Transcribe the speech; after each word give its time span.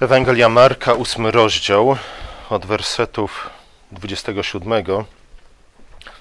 Ewangelia 0.00 0.48
Marka, 0.48 0.94
ósmy 0.94 1.30
rozdział, 1.30 1.96
od 2.50 2.66
wersetów 2.66 3.50
27 3.92 4.84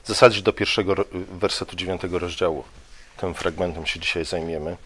w 0.03 0.07
zasadzie 0.07 0.41
do 0.41 0.53
pierwszego 0.53 0.95
wersetu 1.31 1.75
dziewiątego 1.75 2.19
rozdziału. 2.19 2.63
Tym 3.17 3.33
fragmentem 3.33 3.85
się 3.85 3.99
dzisiaj 3.99 4.25
zajmiemy. 4.25 4.77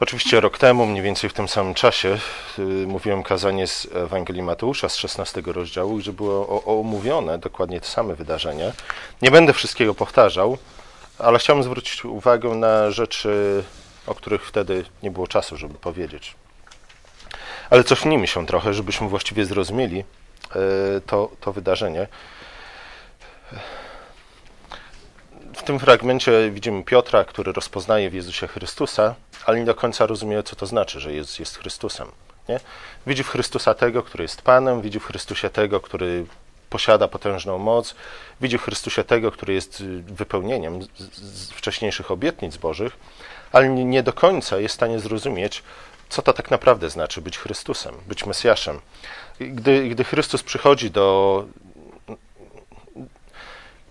Oczywiście 0.00 0.40
rok 0.40 0.58
temu, 0.58 0.86
mniej 0.86 1.02
więcej 1.02 1.30
w 1.30 1.32
tym 1.32 1.48
samym 1.48 1.74
czasie, 1.74 2.18
yy, 2.58 2.64
mówiłem 2.64 3.22
kazanie 3.22 3.66
z 3.66 3.88
Ewangelii 3.94 4.42
Mateusza 4.42 4.88
z 4.88 4.96
16 4.96 5.42
rozdziału, 5.46 5.96
gdzie 5.96 6.12
było 6.12 6.64
omówione 6.80 7.38
dokładnie 7.38 7.80
te 7.80 7.86
same 7.86 8.14
wydarzenia. 8.14 8.72
Nie 9.22 9.30
będę 9.30 9.52
wszystkiego 9.52 9.94
powtarzał, 9.94 10.58
ale 11.18 11.38
chciałbym 11.38 11.64
zwrócić 11.64 12.04
uwagę 12.04 12.48
na 12.48 12.90
rzeczy, 12.90 13.64
o 14.06 14.14
których 14.14 14.46
wtedy 14.46 14.84
nie 15.02 15.10
było 15.10 15.26
czasu, 15.26 15.56
żeby 15.56 15.74
powiedzieć. 15.74 16.34
Ale 17.70 17.84
cofnijmy 17.84 18.26
się 18.26 18.46
trochę, 18.46 18.74
żebyśmy 18.74 19.08
właściwie 19.08 19.44
zrozumieli 19.44 20.00
e, 20.00 20.04
to, 21.06 21.30
to 21.40 21.52
wydarzenie. 21.52 22.06
W 25.54 25.62
tym 25.62 25.78
fragmencie 25.78 26.50
widzimy 26.50 26.84
Piotra, 26.84 27.24
który 27.24 27.52
rozpoznaje 27.52 28.10
w 28.10 28.14
Jezusie 28.14 28.46
Chrystusa, 28.46 29.14
ale 29.46 29.58
nie 29.58 29.64
do 29.64 29.74
końca 29.74 30.06
rozumie, 30.06 30.42
co 30.42 30.56
to 30.56 30.66
znaczy, 30.66 31.00
że 31.00 31.12
Jezus 31.12 31.38
jest 31.38 31.58
Chrystusem. 31.58 32.08
Nie? 32.48 32.60
Widzi 33.06 33.24
w 33.24 33.28
Chrystusa 33.28 33.74
tego, 33.74 34.02
który 34.02 34.24
jest 34.24 34.42
Panem, 34.42 34.80
widzi 34.80 35.00
w 35.00 35.04
Chrystusie 35.04 35.50
tego, 35.50 35.80
który 35.80 36.26
posiada 36.70 37.08
potężną 37.08 37.58
moc, 37.58 37.94
widzi 38.40 38.58
w 38.58 38.62
Chrystusie 38.62 39.04
tego, 39.04 39.32
który 39.32 39.54
jest 39.54 39.82
wypełnieniem 40.02 40.82
z 41.14 41.50
wcześniejszych 41.50 42.10
obietnic 42.10 42.56
Bożych, 42.56 42.96
ale 43.52 43.68
nie 43.68 44.02
do 44.02 44.12
końca 44.12 44.58
jest 44.58 44.72
w 44.72 44.76
stanie 44.76 45.00
zrozumieć, 45.00 45.62
co 46.08 46.22
to 46.22 46.32
tak 46.32 46.50
naprawdę 46.50 46.90
znaczy 46.90 47.20
być 47.20 47.38
Chrystusem, 47.38 47.94
być 48.06 48.26
Mesjaszem. 48.26 48.80
Gdy, 49.40 49.88
gdy 49.88 50.04
Chrystus 50.04 50.42
przychodzi 50.42 50.90
do. 50.90 51.44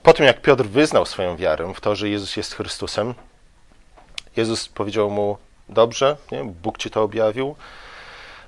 Po 0.04 0.14
tym, 0.14 0.26
jak 0.26 0.42
Piotr 0.42 0.64
wyznał 0.64 1.06
swoją 1.06 1.38
wiarę 1.38 1.74
w 1.76 1.82
to, 1.82 1.96
że 1.96 2.10
Jezus 2.10 2.38
jest 2.38 2.56
Chrystusem, 2.56 3.14
Jezus 4.38 4.68
powiedział 4.68 5.10
mu: 5.10 5.38
Dobrze, 5.70 6.18
nie? 6.32 6.44
Bóg 6.44 6.78
ci 6.78 6.90
to 6.90 7.04
objawił. 7.04 7.56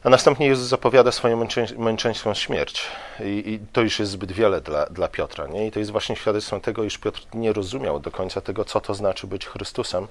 A 0.03 0.09
następnie 0.09 0.47
Jezus 0.47 0.67
zapowiada 0.67 1.11
swoją 1.11 1.37
męczę, 1.37 1.65
męczeńską 1.77 2.33
śmierć. 2.33 2.87
I, 3.19 3.43
I, 3.45 3.59
to 3.73 3.81
już 3.81 3.99
jest 3.99 4.11
zbyt 4.11 4.31
wiele 4.31 4.61
dla, 4.61 4.85
dla 4.85 5.07
Piotra. 5.07 5.47
Nie? 5.47 5.67
I 5.67 5.71
to 5.71 5.79
jest 5.79 5.91
właśnie 5.91 6.15
świadectwem 6.15 6.61
tego, 6.61 6.83
iż 6.83 6.97
Piotr 6.97 7.21
nie 7.33 7.53
rozumiał 7.53 7.99
do 7.99 8.11
końca 8.11 8.41
tego, 8.41 8.65
co 8.65 8.81
to 8.81 8.93
znaczy 8.93 9.27
być 9.27 9.45
Chrystusem 9.45 10.07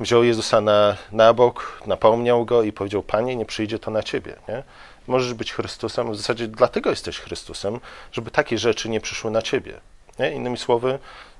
wziął 0.00 0.24
Jezusa 0.24 0.60
na, 0.60 0.96
na 1.12 1.34
bok, 1.34 1.82
napomniał 1.86 2.44
go 2.44 2.62
i 2.62 2.72
powiedział: 2.72 3.02
Panie, 3.02 3.36
nie 3.36 3.46
przyjdzie 3.46 3.78
to 3.78 3.90
na 3.90 4.02
ciebie. 4.02 4.36
Nie? 4.48 4.62
Możesz 5.06 5.34
być 5.34 5.52
Chrystusem, 5.52 6.12
w 6.12 6.16
zasadzie 6.16 6.48
dlatego 6.48 6.90
jesteś 6.90 7.18
Chrystusem, 7.18 7.80
żeby 8.12 8.30
takie 8.30 8.58
rzeczy 8.58 8.88
nie 8.88 9.00
przyszły 9.00 9.30
na 9.30 9.42
ciebie. 9.42 9.80
Nie? 10.18 10.30
Innymi 10.30 10.56
słowy, 10.56 10.98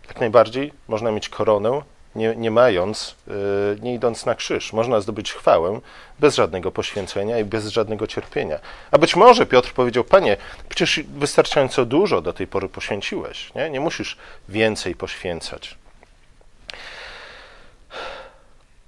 jak 0.08 0.20
najbardziej 0.20 0.72
można 0.88 1.10
mieć 1.10 1.28
koronę, 1.28 1.82
nie, 2.16 2.36
nie 2.36 2.50
mając, 2.50 3.14
yy, 3.26 3.34
nie 3.82 3.94
idąc 3.94 4.26
na 4.26 4.34
krzyż. 4.34 4.72
Można 4.72 5.00
zdobyć 5.00 5.32
chwałę 5.32 5.80
bez 6.18 6.34
żadnego 6.34 6.72
poświęcenia 6.72 7.38
i 7.38 7.44
bez 7.44 7.68
żadnego 7.68 8.06
cierpienia. 8.06 8.58
A 8.90 8.98
być 8.98 9.16
może 9.16 9.46
Piotr 9.46 9.72
powiedział: 9.72 10.04
Panie, 10.04 10.36
przecież 10.68 11.00
wystarczająco 11.08 11.84
dużo 11.84 12.20
do 12.20 12.32
tej 12.32 12.46
pory 12.46 12.68
poświęciłeś. 12.68 13.54
Nie, 13.54 13.70
nie 13.70 13.80
musisz 13.80 14.16
więcej 14.48 14.94
poświęcać. 14.94 15.76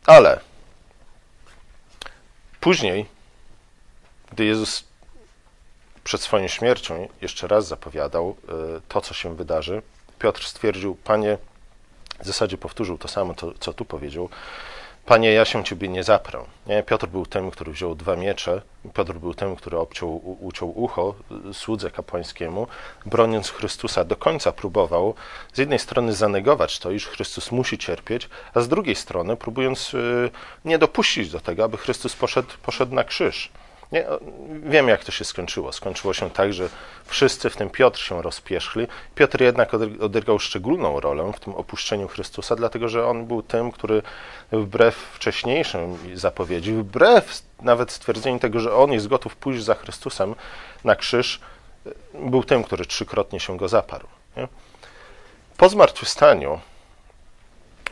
Ale 0.06 0.40
później, 2.60 3.06
gdy 4.32 4.44
Jezus 4.44 4.84
przed 6.04 6.20
swoją 6.20 6.48
śmiercią 6.48 7.08
jeszcze 7.20 7.48
raz 7.48 7.68
zapowiadał 7.68 8.36
e, 8.48 8.80
to, 8.88 9.00
co 9.00 9.14
się 9.14 9.36
wydarzy, 9.36 9.82
Piotr 10.18 10.44
stwierdził: 10.44 10.94
Panie, 10.94 11.38
w 12.20 12.26
zasadzie 12.26 12.58
powtórzył 12.58 12.98
to 12.98 13.08
samo, 13.08 13.34
co 13.60 13.72
tu 13.72 13.84
powiedział. 13.84 14.28
Panie, 15.08 15.32
ja 15.32 15.44
się 15.44 15.64
ciebie 15.64 15.88
nie 15.88 16.04
zaprę. 16.04 16.44
Nie? 16.66 16.82
Piotr 16.82 17.06
był 17.06 17.26
tym, 17.26 17.50
który 17.50 17.72
wziął 17.72 17.94
dwa 17.94 18.16
miecze. 18.16 18.62
Piotr 18.94 19.12
był 19.12 19.34
tym, 19.34 19.56
który 19.56 19.78
obciął, 19.78 20.36
uciął 20.40 20.80
ucho 20.80 21.14
słudze 21.52 21.90
kapłańskiemu, 21.90 22.66
broniąc 23.06 23.50
Chrystusa. 23.50 24.04
Do 24.04 24.16
końca 24.16 24.52
próbował 24.52 25.14
z 25.52 25.58
jednej 25.58 25.78
strony 25.78 26.12
zanegować 26.12 26.78
to, 26.78 26.90
iż 26.90 27.06
Chrystus 27.06 27.52
musi 27.52 27.78
cierpieć, 27.78 28.28
a 28.54 28.60
z 28.60 28.68
drugiej 28.68 28.94
strony 28.94 29.36
próbując 29.36 29.94
y, 29.94 30.30
nie 30.64 30.78
dopuścić 30.78 31.30
do 31.30 31.40
tego, 31.40 31.64
aby 31.64 31.76
Chrystus 31.76 32.16
poszedł, 32.16 32.48
poszedł 32.62 32.94
na 32.94 33.04
krzyż. 33.04 33.50
Nie, 33.92 34.06
wiem, 34.62 34.88
jak 34.88 35.04
to 35.04 35.12
się 35.12 35.24
skończyło. 35.24 35.72
Skończyło 35.72 36.14
się 36.14 36.30
tak, 36.30 36.52
że 36.52 36.68
wszyscy, 37.04 37.50
w 37.50 37.56
tym 37.56 37.70
Piotr, 37.70 38.00
się 38.00 38.22
rozpierzchli. 38.22 38.86
Piotr 39.14 39.40
jednak 39.40 39.74
odegrał 40.00 40.38
szczególną 40.38 41.00
rolę 41.00 41.32
w 41.36 41.40
tym 41.40 41.54
opuszczeniu 41.54 42.08
Chrystusa, 42.08 42.56
dlatego 42.56 42.88
że 42.88 43.06
on 43.06 43.26
był 43.26 43.42
tym, 43.42 43.72
który 43.72 44.02
wbrew 44.52 44.94
wcześniejszym 44.94 45.98
zapowiedzi, 46.14 46.72
wbrew 46.72 47.42
nawet 47.62 47.92
stwierdzeniu 47.92 48.38
tego, 48.38 48.60
że 48.60 48.74
on 48.74 48.92
jest 48.92 49.08
gotów 49.08 49.36
pójść 49.36 49.64
za 49.64 49.74
Chrystusem 49.74 50.34
na 50.84 50.96
krzyż, 50.96 51.40
był 52.14 52.44
tym, 52.44 52.64
który 52.64 52.86
trzykrotnie 52.86 53.40
się 53.40 53.56
go 53.56 53.68
zaparł. 53.68 54.06
Nie? 54.36 54.48
Po 55.56 55.68
zmartwychwstaniu 55.68 56.60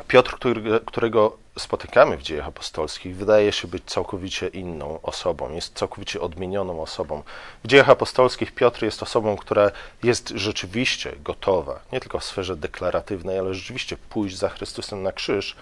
Piotr, 0.08 0.38
którego 0.86 1.36
spotykamy 1.58 2.16
w 2.16 2.22
dziejach 2.22 2.46
apostolskich, 2.46 3.16
wydaje 3.16 3.52
się 3.52 3.68
być 3.68 3.84
całkowicie 3.86 4.48
inną 4.48 4.98
osobą, 5.02 5.52
jest 5.54 5.74
całkowicie 5.74 6.20
odmienioną 6.20 6.82
osobą. 6.82 7.22
W 7.64 7.68
dziejach 7.68 7.88
apostolskich 7.88 8.52
Piotr 8.52 8.84
jest 8.84 9.02
osobą, 9.02 9.36
która 9.36 9.70
jest 10.02 10.28
rzeczywiście 10.28 11.12
gotowa, 11.24 11.80
nie 11.92 12.00
tylko 12.00 12.18
w 12.18 12.24
sferze 12.24 12.56
deklaratywnej, 12.56 13.38
ale 13.38 13.54
rzeczywiście 13.54 13.96
pójść 14.10 14.36
za 14.36 14.48
Chrystusem 14.48 15.02
na 15.02 15.12
krzyż. 15.12 15.56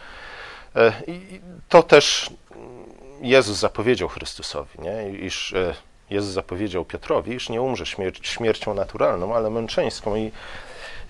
E, 0.76 0.92
I 1.06 1.40
to 1.68 1.82
też 1.82 2.30
Jezus 3.20 3.58
zapowiedział 3.58 4.08
Chrystusowi, 4.08 4.78
nie? 4.78 5.18
iż 5.18 5.52
e, 5.52 5.74
Jezus 6.10 6.30
zapowiedział 6.30 6.84
Piotrowi, 6.84 7.34
iż 7.34 7.48
nie 7.48 7.62
umrze 7.62 7.86
śmier 7.86 8.12
śmiercią 8.22 8.74
naturalną, 8.74 9.34
ale 9.34 9.50
męczeńską. 9.50 10.16
I 10.16 10.32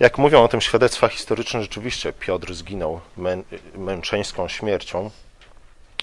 jak 0.00 0.18
mówią 0.18 0.44
o 0.44 0.48
tym 0.48 0.60
świadectwa 0.60 1.08
historyczne, 1.08 1.62
rzeczywiście 1.62 2.12
Piotr 2.12 2.54
zginął 2.54 3.00
mę, 3.16 3.42
męczeńską 3.74 4.48
śmiercią, 4.48 5.10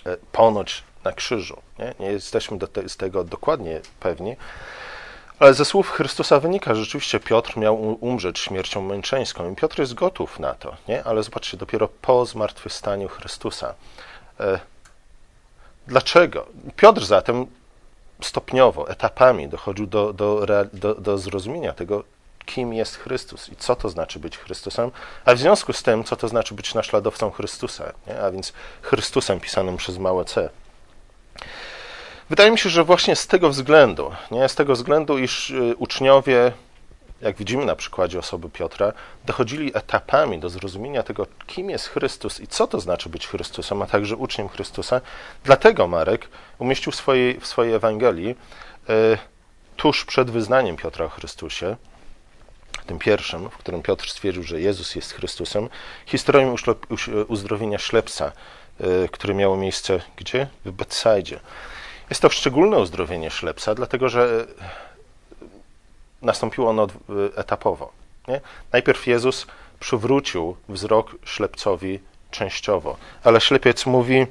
e, 0.05 0.17
ponoć 0.31 0.83
na 1.03 1.11
krzyżu. 1.11 1.61
Nie, 1.79 1.93
nie 1.99 2.11
jesteśmy 2.11 2.59
te, 2.59 2.89
z 2.89 2.97
tego 2.97 3.23
dokładnie 3.23 3.81
pewni, 3.99 4.35
ale 5.39 5.53
ze 5.53 5.65
słów 5.65 5.89
Chrystusa 5.89 6.39
wynika, 6.39 6.75
że 6.75 6.81
rzeczywiście 6.81 7.19
Piotr 7.19 7.57
miał 7.57 7.97
umrzeć 8.05 8.39
śmiercią 8.39 8.81
męczeńską 8.81 9.51
i 9.51 9.55
Piotr 9.55 9.79
jest 9.79 9.93
gotów 9.93 10.39
na 10.39 10.53
to, 10.53 10.75
nie? 10.87 11.03
ale 11.03 11.23
zobaczcie, 11.23 11.57
dopiero 11.57 11.87
po 11.87 12.25
zmartwychwstaniu 12.25 13.07
Chrystusa. 13.07 13.73
E, 14.39 14.59
dlaczego? 15.87 16.47
Piotr 16.75 17.05
zatem 17.05 17.45
stopniowo, 18.21 18.89
etapami 18.89 19.47
dochodził 19.47 19.87
do, 19.87 20.13
do, 20.13 20.45
do, 20.73 20.95
do 20.95 21.17
zrozumienia 21.17 21.73
tego, 21.73 22.03
kim 22.45 22.73
jest 22.73 22.95
Chrystus 22.95 23.49
i 23.49 23.55
co 23.55 23.75
to 23.75 23.89
znaczy 23.89 24.19
być 24.19 24.37
Chrystusem, 24.37 24.91
a 25.25 25.35
w 25.35 25.39
związku 25.39 25.73
z 25.73 25.83
tym, 25.83 26.03
co 26.03 26.15
to 26.15 26.27
znaczy 26.27 26.53
być 26.53 26.73
naśladowcą 26.73 27.31
Chrystusa, 27.31 27.93
nie? 28.07 28.21
a 28.21 28.31
więc 28.31 28.53
Chrystusem 28.81 29.39
pisanym 29.39 29.77
przez 29.77 29.97
małe 29.97 30.25
c. 30.25 30.49
Wydaje 32.29 32.51
mi 32.51 32.59
się, 32.59 32.69
że 32.69 32.83
właśnie 32.83 33.15
z 33.15 33.27
tego 33.27 33.49
względu, 33.49 34.11
nie? 34.31 34.49
z 34.49 34.55
tego 34.55 34.73
względu, 34.73 35.17
iż 35.17 35.49
y, 35.49 35.75
uczniowie, 35.77 36.51
jak 37.21 37.35
widzimy 37.35 37.65
na 37.65 37.75
przykładzie 37.75 38.19
osoby 38.19 38.49
Piotra, 38.49 38.93
dochodzili 39.25 39.77
etapami 39.77 40.39
do 40.39 40.49
zrozumienia 40.49 41.03
tego, 41.03 41.27
kim 41.47 41.69
jest 41.69 41.87
Chrystus 41.87 42.39
i 42.39 42.47
co 42.47 42.67
to 42.67 42.79
znaczy 42.79 43.09
być 43.09 43.27
Chrystusem, 43.27 43.81
a 43.81 43.85
także 43.85 44.15
uczniem 44.15 44.49
Chrystusa. 44.49 45.01
Dlatego 45.43 45.87
Marek 45.87 46.29
umieścił 46.59 46.91
w 46.91 46.95
swojej, 46.95 47.39
w 47.39 47.47
swojej 47.47 47.73
Ewangelii 47.73 48.29
y, 48.89 49.17
tuż 49.77 50.05
przed 50.05 50.31
wyznaniem 50.31 50.77
Piotra 50.77 51.05
o 51.05 51.09
Chrystusie, 51.09 51.75
tym 52.85 52.99
pierwszym, 52.99 53.49
w 53.49 53.57
którym 53.57 53.81
Piotr 53.81 54.09
stwierdził, 54.09 54.43
że 54.43 54.61
Jezus 54.61 54.95
jest 54.95 55.13
Chrystusem, 55.13 55.69
historią 56.05 56.55
uzdrowienia 57.27 57.77
ślepca, 57.77 58.31
e, 58.79 59.07
które 59.07 59.33
miało 59.33 59.57
miejsce 59.57 60.01
gdzie? 60.15 60.47
W 60.65 60.71
Betsaidzie. 60.71 61.39
Jest 62.09 62.21
to 62.21 62.29
szczególne 62.29 62.79
uzdrowienie 62.79 63.29
ślepca, 63.29 63.75
dlatego 63.75 64.09
że 64.09 64.47
nastąpiło 66.21 66.69
ono 66.69 66.87
etapowo. 67.35 67.91
Nie? 68.27 68.41
Najpierw 68.71 69.07
Jezus 69.07 69.47
przywrócił 69.79 70.55
wzrok 70.69 71.15
ślepcowi 71.25 71.99
częściowo, 72.31 72.97
ale 73.23 73.41
ślepiec 73.41 73.85
mówi: 73.85 74.27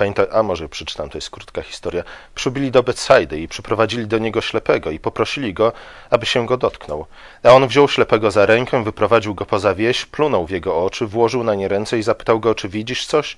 Pamiętaj, 0.00 0.26
a 0.32 0.42
może 0.42 0.68
przeczytam, 0.68 1.10
to 1.10 1.18
jest 1.18 1.30
krótka 1.30 1.62
historia. 1.62 2.02
Przybili 2.34 2.70
do 2.70 2.82
Betsaidy 2.82 3.40
i 3.40 3.48
przyprowadzili 3.48 4.06
do 4.06 4.18
niego 4.18 4.40
ślepego 4.40 4.90
i 4.90 4.98
poprosili 4.98 5.54
go, 5.54 5.72
aby 6.10 6.26
się 6.26 6.46
go 6.46 6.56
dotknął. 6.56 7.06
A 7.42 7.48
on 7.48 7.68
wziął 7.68 7.88
ślepego 7.88 8.30
za 8.30 8.46
rękę, 8.46 8.84
wyprowadził 8.84 9.34
go 9.34 9.46
poza 9.46 9.74
wieś, 9.74 10.06
plunął 10.06 10.46
w 10.46 10.50
jego 10.50 10.84
oczy, 10.84 11.06
włożył 11.06 11.44
na 11.44 11.54
nie 11.54 11.68
ręce 11.68 11.98
i 11.98 12.02
zapytał 12.02 12.40
go, 12.40 12.54
czy 12.54 12.68
widzisz 12.68 13.06
coś? 13.06 13.36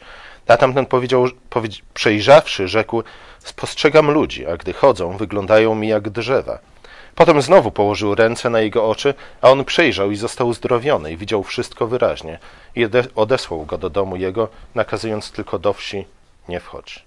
A 0.48 0.56
tamten 0.56 0.86
powiedział, 0.86 1.26
przejrzawszy, 1.94 2.68
rzekł, 2.68 3.02
spostrzegam 3.38 4.10
ludzi, 4.10 4.46
a 4.46 4.56
gdy 4.56 4.72
chodzą, 4.72 5.16
wyglądają 5.16 5.74
mi 5.74 5.88
jak 5.88 6.10
drzewa. 6.10 6.58
Potem 7.14 7.42
znowu 7.42 7.70
położył 7.70 8.14
ręce 8.14 8.50
na 8.50 8.60
jego 8.60 8.88
oczy, 8.88 9.14
a 9.40 9.50
on 9.50 9.64
przejrzał 9.64 10.10
i 10.10 10.16
został 10.16 10.48
uzdrowiony 10.48 11.12
i 11.12 11.16
widział 11.16 11.42
wszystko 11.42 11.86
wyraźnie. 11.86 12.38
I 12.76 12.86
odesłał 13.14 13.66
go 13.66 13.78
do 13.78 13.90
domu 13.90 14.16
jego, 14.16 14.48
nakazując 14.74 15.32
tylko 15.32 15.58
do 15.58 15.72
wsi 15.72 16.04
nie 16.48 16.60
wchodź. 16.60 17.04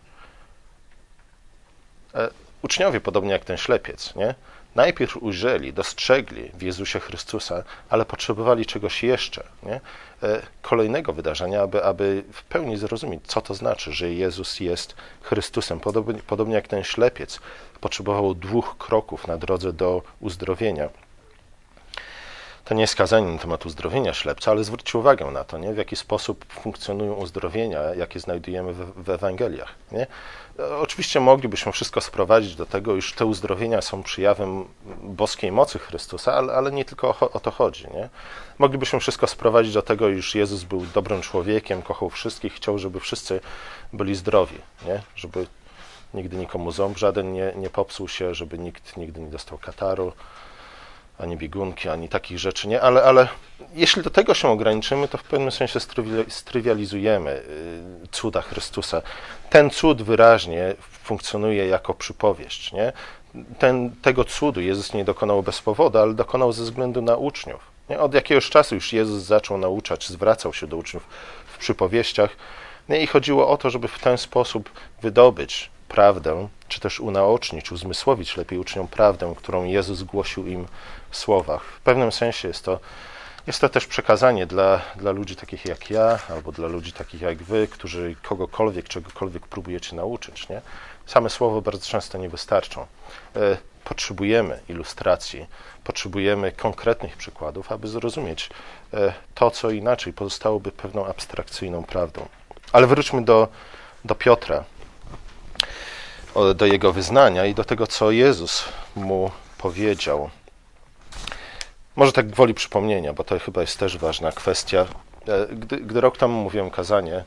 E, 2.13 2.29
uczniowie, 2.61 3.01
podobnie 3.01 3.31
jak 3.31 3.45
ten 3.45 3.57
ślepiec, 3.57 4.15
nie? 4.15 4.35
najpierw 4.75 5.17
ujrzeli, 5.17 5.73
dostrzegli 5.73 6.51
w 6.53 6.61
Jezusie 6.61 6.99
Chrystusa, 6.99 7.63
ale 7.89 8.05
potrzebowali 8.05 8.65
czegoś 8.65 9.03
jeszcze, 9.03 9.43
nie? 9.63 9.81
E, 10.23 10.41
kolejnego 10.61 11.13
wydarzenia, 11.13 11.61
aby, 11.61 11.83
aby 11.83 12.23
w 12.33 12.43
pełni 12.43 12.77
zrozumieć, 12.77 13.21
co 13.27 13.41
to 13.41 13.53
znaczy, 13.53 13.93
że 13.93 14.13
Jezus 14.13 14.59
jest 14.59 14.95
Chrystusem. 15.21 15.79
Podobnie, 15.79 16.19
podobnie 16.27 16.55
jak 16.55 16.67
ten 16.67 16.83
ślepiec 16.83 17.39
potrzebował 17.81 18.35
dwóch 18.35 18.77
kroków 18.77 19.27
na 19.27 19.37
drodze 19.37 19.73
do 19.73 20.01
uzdrowienia. 20.19 20.89
To 22.65 22.73
nie 22.73 22.81
jest 22.81 22.95
kazanie 22.95 23.31
na 23.31 23.37
temat 23.39 23.65
uzdrowienia 23.65 24.13
ślepca, 24.13 24.51
ale 24.51 24.63
zwróćcie 24.63 24.97
uwagę 24.97 25.25
na 25.25 25.43
to, 25.43 25.57
nie? 25.57 25.73
w 25.73 25.77
jaki 25.77 25.95
sposób 25.95 26.45
funkcjonują 26.53 27.13
uzdrowienia, 27.13 27.81
jakie 27.81 28.19
znajdujemy 28.19 28.73
w, 28.73 29.03
w 29.03 29.09
Ewangeliach. 29.09 29.75
Nie? 29.91 30.07
Oczywiście 30.81 31.19
moglibyśmy 31.19 31.71
wszystko 31.71 32.01
sprowadzić 32.01 32.55
do 32.55 32.65
tego, 32.65 32.95
iż 32.95 33.13
te 33.13 33.25
uzdrowienia 33.25 33.81
są 33.81 34.03
przyjawem 34.03 34.65
boskiej 35.03 35.51
mocy 35.51 35.79
Chrystusa, 35.79 36.33
ale, 36.33 36.53
ale 36.53 36.71
nie 36.71 36.85
tylko 36.85 37.09
o, 37.09 37.31
o, 37.31 37.39
to 37.39 37.51
chodzi. 37.51 37.87
Nie? 37.93 38.09
Moglibyśmy 38.59 38.99
wszystko 38.99 39.27
sprowadzić 39.27 39.73
do 39.73 39.81
tego, 39.81 40.09
iż 40.09 40.35
Jezus 40.35 40.63
był 40.63 40.85
dobrym 40.93 41.21
człowiekiem, 41.21 41.81
kochał 41.81 42.09
wszystkich, 42.09 42.53
chciał, 42.53 42.79
żeby 42.79 42.99
wszyscy 42.99 43.39
byli 43.93 44.15
zdrowi, 44.15 44.57
nie? 44.85 45.01
żeby 45.15 45.47
nigdy 46.13 46.37
nikomu 46.37 46.71
ząb 46.71 46.97
żaden 46.97 47.33
nie, 47.33 47.53
nie 47.55 47.69
popsuł 47.69 48.07
się, 48.07 48.35
żeby 48.35 48.57
nikt 48.57 48.97
nigdy 48.97 49.21
nie 49.21 49.29
dostał 49.29 49.57
kataru, 49.57 50.13
ani 51.19 51.37
biegunki, 51.37 51.89
ani 51.89 52.09
takich 52.09 52.39
rzeczy, 52.39 52.67
nie? 52.67 52.81
Ale, 52.81 53.03
ale 53.03 53.27
jeśli 53.73 54.03
do 54.03 54.09
tego 54.09 54.33
się 54.33 54.47
ograniczymy, 54.47 55.07
to 55.07 55.17
w 55.17 55.23
pewnym 55.23 55.51
sensie 55.51 55.79
strywializujemy 56.27 57.31
y, 57.31 58.07
cuda 58.11 58.41
Chrystusa. 58.41 59.01
Ten 59.49 59.69
cud 59.69 60.01
wyraźnie 60.01 60.75
funkcjonuje 61.03 61.67
jako 61.67 61.93
przypowieść, 61.93 62.71
nie? 62.73 62.93
Ten, 63.59 63.95
tego 64.01 64.23
cudu 64.23 64.61
Jezus 64.61 64.93
nie 64.93 65.05
dokonał 65.05 65.43
bez 65.43 65.61
powodu, 65.61 65.99
ale 65.99 66.13
dokonał 66.13 66.53
ze 66.53 66.63
względu 66.63 67.01
na 67.01 67.15
uczniów. 67.15 67.75
Nie? 67.89 67.99
Od 67.99 68.13
jakiegoś 68.13 68.49
czasu 68.49 68.75
już 68.75 68.93
Jezus 68.93 69.23
zaczął 69.23 69.57
nauczać, 69.57 70.07
zwracał 70.07 70.53
się 70.53 70.67
do 70.67 70.77
uczniów 70.77 71.07
w 71.45 71.57
przypowieściach 71.57 72.29
nie? 72.89 73.01
i 73.01 73.07
chodziło 73.07 73.47
o 73.49 73.57
to, 73.57 73.69
żeby 73.69 73.87
w 73.87 73.99
ten 73.99 74.17
sposób 74.17 74.69
wydobyć 75.01 75.69
prawdę, 75.87 76.47
czy 76.67 76.79
też 76.79 76.99
unaocznić, 76.99 77.71
uzmysłowić 77.71 78.37
lepiej 78.37 78.59
uczniom 78.59 78.87
prawdę, 78.87 79.33
którą 79.37 79.63
Jezus 79.63 80.03
głosił 80.03 80.47
im 80.47 80.67
w 81.09 81.17
słowach. 81.17 81.63
W 81.63 81.79
pewnym 81.79 82.11
sensie 82.11 82.47
jest 82.47 82.65
to, 82.65 82.79
jest 83.47 83.61
to 83.61 83.69
też 83.69 83.87
przekazanie 83.87 84.45
dla, 84.45 84.81
dla 84.95 85.11
ludzi 85.11 85.35
takich 85.35 85.65
jak 85.65 85.89
ja, 85.89 86.19
albo 86.29 86.51
dla 86.51 86.67
ludzi 86.67 86.93
takich 86.93 87.21
jak 87.21 87.43
wy, 87.43 87.67
którzy 87.67 88.15
kogokolwiek, 88.23 88.87
czegokolwiek 88.87 89.47
próbujecie 89.47 89.95
nauczyć. 89.95 90.49
Nie? 90.49 90.61
Same 91.05 91.29
słowo 91.29 91.61
bardzo 91.61 91.85
często 91.85 92.17
nie 92.17 92.29
wystarczą. 92.29 92.85
E, 93.35 93.57
potrzebujemy 93.83 94.59
ilustracji, 94.69 95.45
potrzebujemy 95.83 96.51
konkretnych 96.51 97.17
przykładów, 97.17 97.71
aby 97.71 97.87
zrozumieć 97.87 98.49
e, 98.93 99.13
to, 99.35 99.51
co 99.51 99.71
inaczej 99.71 100.13
pozostałoby 100.13 100.71
pewną 100.71 101.05
abstrakcyjną 101.05 101.83
prawdą. 101.83 102.27
Ale 102.71 102.87
wróćmy 102.87 103.25
do, 103.25 103.47
do 104.05 104.15
Piotra, 104.15 104.63
do 106.55 106.65
jego 106.65 106.93
wyznania 106.93 107.45
i 107.45 107.53
do 107.53 107.63
tego, 107.63 107.87
co 107.87 108.11
Jezus 108.11 108.65
mu 108.95 109.31
powiedział. 109.57 110.29
Może 111.95 112.11
tak 112.11 112.27
gwoli 112.27 112.53
przypomnienia, 112.53 113.13
bo 113.13 113.23
to 113.23 113.39
chyba 113.39 113.61
jest 113.61 113.79
też 113.79 113.97
ważna 113.97 114.31
kwestia. 114.31 114.85
E, 115.27 115.55
gdy, 115.55 115.77
gdy 115.77 116.01
rok 116.01 116.17
temu 116.17 116.43
mówiłem 116.43 116.69
kazanie 116.69 117.23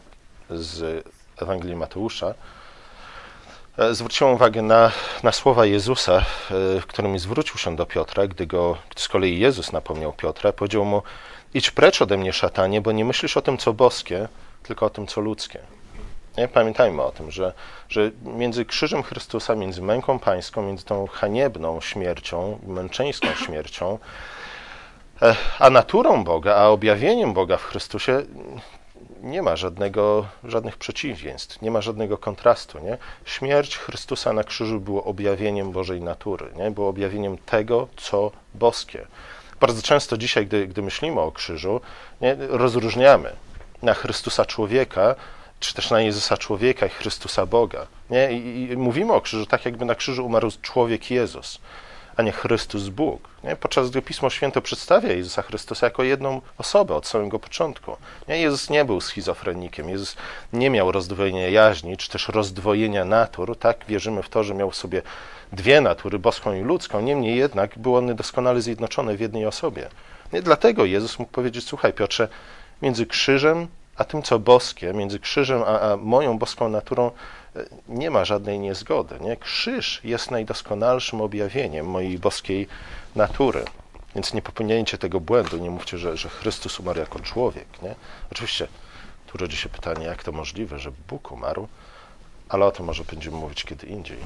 z 0.50 1.06
Ewangelii 1.42 1.76
Mateusza, 1.76 2.34
e, 3.78 3.94
zwróciłem 3.94 4.34
uwagę 4.34 4.62
na, 4.62 4.92
na 5.22 5.32
słowa 5.32 5.66
Jezusa, 5.66 6.16
e, 6.16 6.24
w 6.80 6.86
którymi 6.86 7.18
zwrócił 7.18 7.58
się 7.58 7.76
do 7.76 7.86
Piotra, 7.86 8.26
gdy, 8.26 8.46
go, 8.46 8.78
z 8.96 9.08
kolei 9.08 9.38
Jezus 9.38 9.72
napomniał 9.72 10.12
Piotra, 10.12 10.52
powiedział 10.52 10.84
mu: 10.84 11.02
Idź 11.54 11.70
precz 11.70 12.02
ode 12.02 12.16
mnie, 12.16 12.32
szatanie, 12.32 12.80
bo 12.80 12.92
nie 12.92 13.04
myślisz 13.04 13.36
o 13.36 13.42
tym, 13.42 13.58
co 13.58 13.72
boskie, 13.72 14.28
tylko 14.62 14.86
o 14.86 14.90
tym, 14.90 15.06
co 15.06 15.20
ludzkie. 15.20 15.60
Pamiętajmy 16.52 17.02
o 17.02 17.10
tym, 17.10 17.30
że, 17.30 17.52
że 17.88 18.10
między 18.22 18.64
krzyżem 18.64 19.02
Chrystusa, 19.02 19.54
między 19.54 19.82
męką 19.82 20.18
pańską, 20.18 20.62
między 20.62 20.84
tą 20.84 21.06
haniebną 21.06 21.80
śmiercią, 21.80 22.58
męczeńską 22.66 23.28
śmiercią, 23.34 23.98
e, 25.22 25.36
a 25.58 25.70
naturą 25.70 26.24
Boga, 26.24 26.54
a 26.56 26.68
objawieniem 26.68 27.32
Boga 27.32 27.56
w 27.56 27.64
Chrystusie 27.64 28.22
nie 29.22 29.42
ma 29.42 29.56
żadnego, 29.56 30.26
żadnych 30.44 30.76
przeciwieństw, 30.76 31.62
nie 31.62 31.70
ma 31.70 31.80
żadnego 31.80 32.18
kontrastu. 32.18 32.78
Nie? 32.78 32.98
Śmierć 33.24 33.78
Chrystusa 33.78 34.32
na 34.32 34.44
krzyżu 34.44 34.80
było 34.80 35.04
objawieniem 35.04 35.72
Bożej 35.72 36.00
natury, 36.00 36.46
nie? 36.56 36.70
było 36.70 36.88
objawieniem 36.88 37.38
tego, 37.38 37.88
co 37.96 38.30
boskie. 38.54 39.06
Bardzo 39.60 39.82
często 39.82 40.16
dzisiaj, 40.16 40.46
gdy, 40.46 40.66
gdy 40.66 40.82
myślimy 40.82 41.20
o 41.20 41.32
krzyżu, 41.32 41.80
nie? 42.20 42.36
rozróżniamy 42.38 43.32
na 43.82 43.94
Chrystusa 43.94 44.44
człowieka 44.44 45.14
czy 45.60 45.74
też 45.74 45.90
na 45.90 46.00
Jezusa 46.00 46.36
człowieka 46.36 46.86
i 46.86 46.88
Chrystusa 46.88 47.46
Boga. 47.46 47.86
Nie? 48.10 48.32
I, 48.32 48.70
I, 48.70 48.76
mówimy 48.76 49.12
o 49.12 49.20
krzyżu 49.20 49.46
tak, 49.46 49.64
jakby 49.64 49.84
na 49.84 49.94
krzyżu 49.94 50.26
umarł 50.26 50.50
człowiek 50.62 51.10
Jezus, 51.10 51.58
a 52.16 52.22
nie 52.22 52.32
Chrystus 52.32 52.88
Bóg. 52.88 53.28
Nie? 53.44 53.56
Podczas 53.56 53.90
gdy 53.90 54.02
Pismo 54.02 54.30
Święte 54.30 54.62
przedstawia 54.62 55.12
Jezusa 55.12 55.42
Chrystusa 55.42 55.86
jako 55.86 56.02
jedną 56.02 56.40
osobę 56.58 56.94
od 56.94 57.06
samego 57.06 57.38
początku. 57.38 57.96
Nie? 58.28 58.38
Jezus 58.38 58.70
nie 58.70 58.84
był 58.84 59.00
schizofrenikiem, 59.00 59.88
Jezus 59.88 60.16
nie 60.52 60.70
miał 60.70 60.92
rozdwojenia 60.92 61.48
jaźni, 61.48 61.96
czy 61.96 62.10
też 62.10 62.28
rozdwojenia 62.28 63.04
natur. 63.04 63.56
Tak, 63.58 63.84
wierzymy 63.88 64.22
w 64.22 64.28
to, 64.28 64.44
że 64.44 64.54
miał 64.54 64.70
w 64.70 64.76
sobie 64.76 65.02
dwie 65.52 65.80
natury, 65.80 66.18
boską 66.18 66.54
i 66.54 66.60
ludzką. 66.60 67.00
Niemniej 67.00 67.36
jednak 67.36 67.78
były 67.78 67.98
one 67.98 68.14
doskonale 68.14 68.62
zjednoczone 68.62 69.16
w 69.16 69.20
jednej 69.20 69.46
osobie. 69.46 69.88
Nie? 70.32 70.42
Dlatego 70.42 70.84
Jezus 70.84 71.18
mógł 71.18 71.32
powiedzieć, 71.32 71.64
słuchaj 71.64 71.92
Piotrze, 71.92 72.28
między 72.82 73.06
krzyżem 73.06 73.68
a 73.98 74.04
tym, 74.04 74.22
co 74.22 74.38
boskie, 74.38 74.92
między 74.92 75.18
krzyżem 75.18 75.62
a, 75.62 75.80
a 75.80 75.96
moją 75.96 76.38
boską 76.38 76.68
naturą, 76.68 77.10
e, 77.56 77.64
nie 77.88 78.10
ma 78.10 78.24
żadnej 78.24 78.58
niezgody. 78.58 79.20
Nie? 79.20 79.36
Krzyż 79.36 80.00
jest 80.04 80.30
najdoskonalszym 80.30 81.20
objawieniem 81.20 81.86
mojej 81.86 82.18
boskiej 82.18 82.68
natury. 83.16 83.64
Więc 84.14 84.34
nie 84.34 84.42
popełniajcie 84.42 84.98
tego 84.98 85.20
błędu, 85.20 85.58
nie 85.58 85.70
mówcie, 85.70 85.98
że, 85.98 86.16
że 86.16 86.28
Chrystus 86.28 86.80
umarł 86.80 87.00
jako 87.00 87.20
człowiek. 87.20 87.82
Nie? 87.82 87.94
Oczywiście 88.32 88.68
tu 89.26 89.38
rodzi 89.38 89.56
się 89.56 89.68
pytanie, 89.68 90.06
jak 90.06 90.22
to 90.22 90.32
możliwe, 90.32 90.78
że 90.78 90.90
Bóg 91.08 91.32
umarł, 91.32 91.68
ale 92.48 92.64
o 92.64 92.70
tym 92.70 92.86
może 92.86 93.04
będziemy 93.04 93.36
mówić 93.36 93.64
kiedy 93.64 93.86
indziej. 93.86 94.18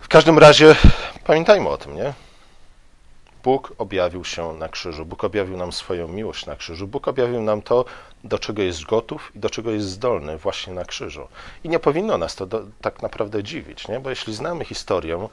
W 0.00 0.08
każdym 0.08 0.38
razie 0.38 0.76
pamiętajmy 1.24 1.68
o 1.68 1.78
tym, 1.78 1.96
nie? 1.96 2.12
Bóg 3.44 3.72
objawił 3.78 4.24
się 4.24 4.52
na 4.52 4.68
krzyżu, 4.68 5.06
Bóg 5.06 5.24
objawił 5.24 5.56
nam 5.56 5.72
swoją 5.72 6.08
miłość 6.08 6.46
na 6.46 6.56
krzyżu, 6.56 6.86
Bóg 6.86 7.08
objawił 7.08 7.42
nam 7.42 7.62
to, 7.62 7.84
do 8.24 8.38
czego 8.38 8.62
jest 8.62 8.84
gotów 8.84 9.32
i 9.34 9.38
do 9.38 9.50
czego 9.50 9.70
jest 9.70 9.86
zdolny 9.86 10.38
właśnie 10.38 10.72
na 10.72 10.84
krzyżu. 10.84 11.28
I 11.64 11.68
nie 11.68 11.78
powinno 11.78 12.18
nas 12.18 12.34
to 12.34 12.46
do, 12.46 12.62
tak 12.80 13.02
naprawdę 13.02 13.42
dziwić, 13.42 13.88
nie? 13.88 14.00
bo 14.00 14.10
jeśli 14.10 14.34
znamy 14.34 14.64
historię 14.64 15.28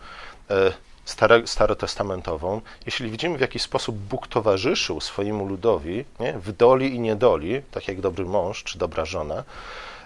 e, 0.49 0.73
stare, 1.05 1.47
starotestamentową, 1.47 2.61
jeśli 2.85 3.11
widzimy 3.11 3.37
w 3.37 3.41
jaki 3.41 3.59
sposób 3.59 3.95
Bóg 3.95 4.27
towarzyszył 4.27 5.01
swojemu 5.01 5.45
ludowi 5.45 6.05
nie? 6.19 6.33
w 6.33 6.51
doli 6.51 6.95
i 6.95 6.99
niedoli, 6.99 7.61
tak 7.71 7.87
jak 7.87 8.01
dobry 8.01 8.25
mąż 8.25 8.63
czy 8.63 8.77
dobra 8.77 9.05
żona, 9.05 9.43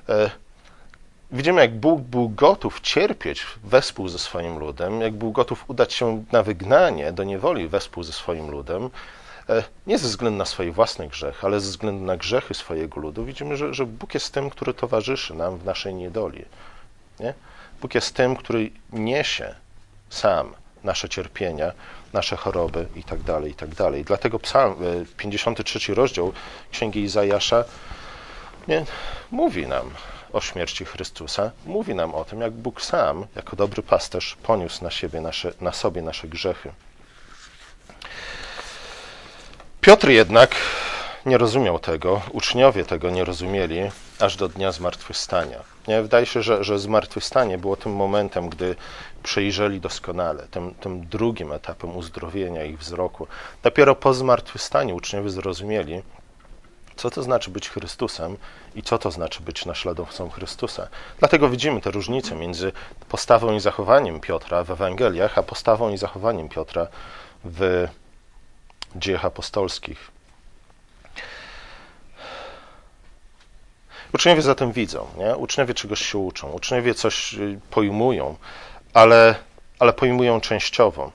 e, 0.10 0.31
Widzimy, 1.34 1.62
jak 1.62 1.76
Bóg 1.76 2.02
był 2.02 2.30
gotów 2.30 2.82
cierpieć 2.82 3.46
wespół 3.64 4.08
ze 4.08 4.20
swoim 4.20 4.60
ludem, 4.60 5.02
jak 5.02 5.14
był 5.14 5.32
gotów 5.32 5.66
udać 5.68 5.94
się 5.94 6.24
na 6.32 6.44
wygnanie 6.44 7.12
do 7.12 7.24
niewoli 7.24 7.68
wespół 7.68 8.04
ze 8.04 8.14
swoim 8.14 8.52
ludem, 8.52 8.90
e, 9.50 9.64
nie 9.88 9.98
ze 9.98 10.08
względu 10.08 10.38
na 10.38 10.46
swoje 10.46 10.72
własne 10.72 11.08
grzechy, 11.08 11.48
ale 11.48 11.60
ze 11.60 11.70
względu 11.70 12.06
na 12.06 12.18
grzechy 12.18 12.54
swojego 12.54 13.02
ludu. 13.02 13.26
Widzimy, 13.26 13.58
że, 13.58 13.74
że 13.74 13.86
Bóg 13.86 14.14
jest 14.14 14.34
tym, 14.34 14.50
który 14.50 14.74
towarzyszy 14.74 15.34
nam 15.34 15.58
w 15.58 15.66
naszej 15.66 15.94
niedoli. 15.94 16.46
Nie? 17.20 17.34
Bóg 17.82 17.96
jest 17.96 18.16
tym, 18.16 18.36
który 18.36 18.72
niesie 18.94 19.56
sam 20.10 20.54
nasze 20.84 21.10
cierpienia, 21.10 21.72
nasze 22.14 22.36
choroby 22.36 22.88
itd. 22.96 23.24
Tak 23.26 23.44
itd. 23.44 23.76
Tak 23.76 24.04
Dlatego 24.04 24.40
psalm, 24.40 24.76
53 25.18 25.92
e, 25.92 25.96
rozdział 25.96 26.34
Księgi 26.72 27.02
Izajasza 27.02 27.64
nie, 28.68 28.86
mówi 29.32 29.68
nam 29.68 29.92
o 30.34 30.42
śmierci 30.42 30.86
Chrystusa, 30.86 31.52
mówi 31.66 31.96
nam 31.96 32.16
o 32.16 32.26
tym, 32.26 32.42
jak 32.42 32.52
Bóg 32.52 32.82
sam, 32.82 33.26
jako 33.36 33.56
dobry 33.56 33.84
pasterz, 33.84 34.38
poniósł 34.44 34.84
na, 34.84 34.92
siebie 34.92 35.22
nasze, 35.22 35.54
na 35.62 35.72
sobie 35.72 36.02
nasze 36.02 36.28
grzechy. 36.28 36.72
Piotr 39.82 40.10
jednak 40.10 40.56
nie 41.26 41.38
rozumiał 41.38 41.80
tego, 41.80 42.22
uczniowie 42.32 42.86
tego 42.86 43.10
nie 43.10 43.26
rozumieli 43.26 43.92
aż 44.20 44.36
do 44.36 44.50
dnia 44.50 44.72
zmartwychwstania. 44.72 45.60
Nie? 45.88 46.02
Wydaje 46.02 46.26
się, 46.26 46.42
że, 46.42 46.64
że 46.64 46.80
zmartwychwstanie 46.80 47.58
było 47.58 47.76
tym 47.76 47.92
momentem, 47.92 48.50
gdy 48.50 48.76
przejrzeli 49.24 49.82
doskonale, 49.82 50.48
tym, 50.52 50.76
tym 50.76 51.08
drugim 51.08 51.52
etapem 51.52 51.98
uzdrowienia 51.98 52.64
ich 52.64 52.80
wzroku. 52.80 53.28
Dopiero 53.64 53.96
po 53.96 54.14
zmartwychwstaniu 54.14 54.96
uczniowie 54.96 55.30
zrozumieli, 55.30 56.02
co 57.01 57.10
to 57.10 57.24
znaczy 57.24 57.51
być 57.51 57.70
Chrystusem 57.70 58.38
i 58.75 58.84
co 58.84 58.98
to 58.98 59.12
znaczy 59.12 59.43
być 59.43 59.65
naśladowcą 59.65 60.29
Chrystusa. 60.29 60.88
Dlatego 61.20 61.50
widzimy 61.50 61.81
te 61.81 61.91
różnice 61.91 62.36
między 62.36 62.72
postawą 63.10 63.53
i 63.53 63.60
zachowaniem 63.60 64.20
Piotra 64.20 64.63
w 64.63 64.72
Ewangeliach, 64.72 65.38
a 65.38 65.43
postawą 65.43 65.89
i 65.89 65.98
zachowaniem 65.98 66.50
Piotra 66.50 66.88
w 67.43 67.88
dziejach 68.96 69.25
apostolskich. 69.25 70.12
Uczniowie 74.13 74.41
zatem 74.41 74.72
widzą, 74.72 75.08
nie? 75.17 75.36
uczniowie 75.36 75.74
czegoś 75.74 76.05
się 76.05 76.17
uczą, 76.17 76.51
uczniowie 76.51 76.93
coś 76.93 77.34
y, 77.34 77.60
pojmują, 77.70 78.36
ale, 78.93 79.36
ale 79.79 79.93
pojmują 79.93 80.41
częściowo. 80.41 81.12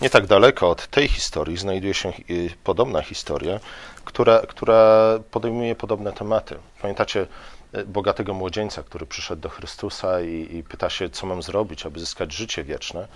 Nie 0.00 0.10
tak 0.10 0.26
daleko 0.26 0.70
od 0.70 0.86
tej 0.86 1.08
historii 1.08 1.56
znajduje 1.56 1.94
się 1.94 2.12
y, 2.30 2.50
podobna 2.64 3.02
historia, 3.02 3.60
która, 4.04 4.40
która 4.48 5.18
podejmuje 5.30 5.74
podobne 5.74 6.12
tematy. 6.12 6.58
Pamiętacie 6.82 7.26
y, 7.74 7.84
bogatego 7.84 8.34
młodzieńca, 8.34 8.82
który 8.82 9.06
przyszedł 9.06 9.42
do 9.42 9.48
Chrystusa 9.48 10.20
i, 10.20 10.56
i 10.56 10.62
pyta 10.62 10.90
się, 10.90 11.10
co 11.10 11.26
mam 11.26 11.42
zrobić, 11.42 11.86
aby 11.86 12.00
zyskać 12.00 12.32
życie 12.32 12.64
wieczne. 12.64 13.08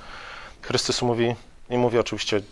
Chrystus 0.63 1.03
mówi, 1.03 1.35
i 1.71 1.79
mówi 1.79 1.99
oczywiście 1.99 2.43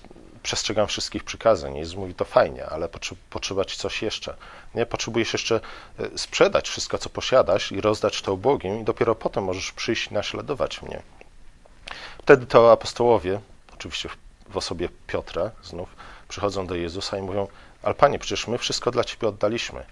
przestrzegam 0.43 0.87
wszystkich 0.87 1.25
przykazań. 1.25 1.77
Jezus 1.77 1.97
mówi, 1.97 2.15
to 2.15 2.25
fajnie, 2.25 2.67
ale 2.67 2.89
potrzeba 3.31 3.65
ci 3.65 3.79
coś 3.79 4.03
jeszcze. 4.03 4.35
Nie? 4.75 4.87
Potrzebujesz 4.87 5.33
jeszcze 5.33 5.61
e, 5.99 6.19
sprzedać 6.19 6.69
wszystko, 6.69 6.99
co 6.99 7.11
posiadasz 7.11 7.73
i 7.73 7.81
rozdać 7.81 8.23
to 8.23 8.35
ubogim 8.35 8.81
i 8.81 8.85
dopiero 8.85 9.15
potem 9.15 9.45
możesz 9.45 9.73
przyjść 9.73 10.11
i 10.11 10.15
naśladować 10.15 10.83
mnie. 10.83 11.03
Wtedy 12.23 12.47
to 12.47 12.73
apostołowie, 12.73 13.41
oczywiście 13.79 14.09
w 14.49 14.57
osobie 14.57 14.89
Piotra 15.07 15.51
znów, 15.63 15.89
przychodzą 16.29 16.67
do 16.67 16.75
Jezusa 16.75 17.19
i 17.19 17.23
mówią, 17.23 17.49
ale 17.83 17.95
Panie, 17.95 18.19
przecież 18.19 18.47
my 18.47 18.59
wszystko 18.59 18.91
dla 18.91 19.05
Ciebie 19.05 19.29
oddaliśmy. 19.29 19.85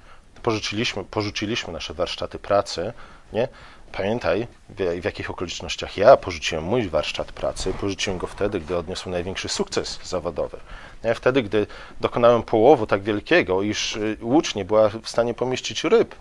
Porzuciliśmy, 0.43 1.05
porzuciliśmy 1.05 1.73
nasze 1.73 1.95
warsztaty 1.95 2.39
pracy, 2.39 2.93
nie? 3.33 3.49
Pamiętaj, 3.93 4.47
w, 4.69 5.01
w 5.01 5.05
jakich 5.05 5.31
okolicznościach 5.31 5.97
ja 5.97 6.17
porzuciłem 6.17 6.65
mój 6.65 6.89
warsztat 6.89 7.33
pracy. 7.33 7.73
Porzuciłem 7.81 8.19
go 8.19 8.27
wtedy, 8.27 8.61
gdy 8.61 8.77
odniosłem 8.77 9.13
największy 9.13 9.49
sukces 9.49 9.99
zawodowy. 10.05 10.57
Nie? 11.05 11.15
Wtedy, 11.15 11.43
gdy 11.43 11.67
dokonałem 12.01 12.43
połowu 12.43 12.87
tak 12.87 13.03
wielkiego, 13.03 13.63
iż 13.63 13.97
y, 13.97 14.17
łódź 14.21 14.55
nie 14.55 14.65
była 14.65 14.89
w 14.89 15.09
stanie 15.09 15.35
pomieścić 15.35 15.85
ryb, 15.85 16.15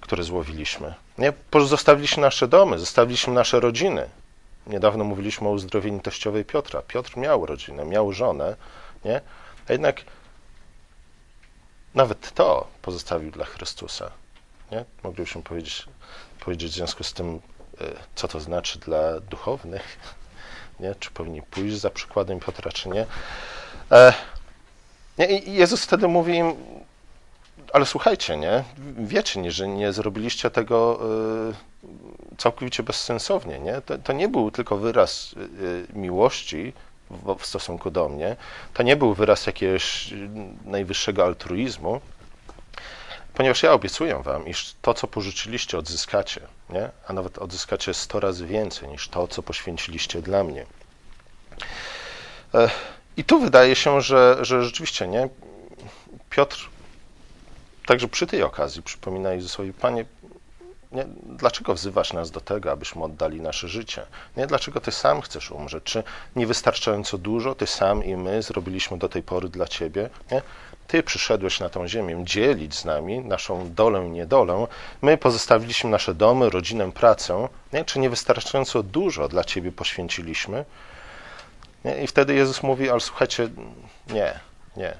które 0.00 0.22
złowiliśmy. 0.24 0.94
Nie? 1.18 1.32
Zostawiliśmy 1.66 2.20
nasze 2.20 2.48
domy, 2.48 2.78
zostawiliśmy 2.78 3.34
nasze 3.34 3.60
rodziny. 3.60 4.08
Niedawno 4.68 5.04
mówiliśmy 5.04 5.48
o 5.48 5.50
uzdrowieniu 5.50 6.00
teściowej 6.00 6.44
Piotra. 6.44 6.82
Piotr 6.82 7.16
miał 7.16 7.46
rodzinę, 7.46 7.84
miał 7.84 8.12
żonę, 8.12 8.56
nie? 9.04 9.20
a 9.68 9.72
jednak 9.72 10.04
nawet 11.94 12.34
to 12.34 12.66
pozostawił 12.82 13.30
dla 13.30 13.44
Chrystusa. 13.44 14.10
Nie? 14.70 14.84
Moglibyśmy 15.02 15.42
powiedzieć, 15.42 15.86
powiedzieć 16.40 16.72
w 16.72 16.74
związku 16.74 17.04
z 17.04 17.12
tym, 17.12 17.40
e, 17.80 17.84
co 18.14 18.28
to 18.28 18.40
znaczy 18.40 18.78
dla 18.78 19.20
duchownych, 19.20 19.98
nie? 20.80 20.94
czy 20.94 21.10
powinni 21.10 21.42
pójść 21.42 21.76
za 21.76 21.90
przykładem 21.90 22.40
Piotra, 22.40 22.72
czy 22.72 22.88
nie. 22.88 23.06
E, 23.90 24.12
nie? 25.18 25.26
I 25.26 25.52
Jezus 25.52 25.84
wtedy 25.84 26.08
mówi 26.08 26.36
im, 26.36 26.54
ale 27.72 27.86
słuchajcie, 27.86 28.36
nie? 28.36 28.64
Wiecie, 28.98 29.40
nie, 29.40 29.52
że 29.52 29.68
nie 29.68 29.92
zrobiliście 29.92 30.50
tego 30.50 31.00
e, 31.52 32.27
całkowicie 32.38 32.82
bezsensownie, 32.82 33.58
nie? 33.58 33.80
To, 33.80 33.98
to 33.98 34.12
nie 34.12 34.28
był 34.28 34.50
tylko 34.50 34.76
wyraz 34.76 35.34
miłości 35.92 36.72
w, 37.10 37.36
w 37.38 37.46
stosunku 37.46 37.90
do 37.90 38.08
mnie, 38.08 38.36
to 38.74 38.82
nie 38.82 38.96
był 38.96 39.14
wyraz 39.14 39.46
jakiegoś 39.46 40.14
najwyższego 40.64 41.24
altruizmu, 41.24 42.00
Ponieważ 43.38 43.62
ja 43.62 43.72
obiecuję 43.72 44.22
wam, 44.22 44.46
iż 44.46 44.74
to, 44.82 44.94
co 44.94 45.06
pożyczyliście, 45.06 45.78
odzyskacie, 45.78 46.40
nie? 46.70 46.90
a 47.06 47.12
nawet 47.12 47.38
odzyskacie 47.38 47.94
100 47.94 48.20
razy 48.20 48.46
więcej 48.46 48.88
niż 48.88 49.08
to, 49.08 49.28
co 49.28 49.42
poświęciliście 49.42 50.22
dla 50.22 50.44
mnie. 50.44 50.66
I 53.16 53.24
tu 53.24 53.40
wydaje 53.40 53.76
się, 53.76 54.00
że, 54.00 54.38
że 54.40 54.64
rzeczywiście 54.64 55.08
nie. 55.08 55.28
Piotr 56.30 56.68
także 57.86 58.08
przy 58.08 58.26
tej 58.26 58.42
okazji 58.42 58.82
przypomina 58.82 59.32
Jezusowi, 59.32 59.72
Panie, 59.72 60.04
nie, 60.92 61.06
dlaczego 61.22 61.74
wzywasz 61.74 62.12
nas 62.12 62.30
do 62.30 62.40
tego, 62.40 62.72
abyśmy 62.72 63.04
oddali 63.04 63.40
nasze 63.40 63.68
życie? 63.68 64.06
Nie, 64.36 64.46
dlaczego 64.46 64.80
ty 64.80 64.92
sam 64.92 65.20
chcesz 65.20 65.50
umrzeć? 65.50 65.84
Czy 65.84 66.02
niewystarczająco 66.36 67.18
dużo 67.18 67.54
ty 67.54 67.66
sam 67.66 68.04
i 68.04 68.16
my 68.16 68.42
zrobiliśmy 68.42 68.98
do 68.98 69.08
tej 69.08 69.22
pory 69.22 69.48
dla 69.48 69.66
ciebie? 69.66 70.10
Nie? 70.30 70.42
Ty 70.86 71.02
przyszedłeś 71.02 71.60
na 71.60 71.68
tą 71.68 71.88
ziemię 71.88 72.20
dzielić 72.24 72.74
z 72.74 72.84
nami 72.84 73.20
naszą 73.20 73.74
dolę 73.74 74.06
i 74.06 74.10
niedolę. 74.10 74.66
My 75.02 75.18
pozostawiliśmy 75.18 75.90
nasze 75.90 76.14
domy, 76.14 76.50
rodzinę, 76.50 76.92
pracę. 76.92 77.48
Nie? 77.72 77.84
Czy 77.84 77.98
niewystarczająco 77.98 78.82
dużo 78.82 79.28
dla 79.28 79.44
Ciebie 79.44 79.72
poświęciliśmy? 79.72 80.64
Nie? 81.84 82.02
I 82.02 82.06
wtedy 82.06 82.34
Jezus 82.34 82.62
mówi, 82.62 82.90
ale 82.90 83.00
słuchajcie, 83.00 83.48
nie, 84.10 84.40
nie. 84.76 84.94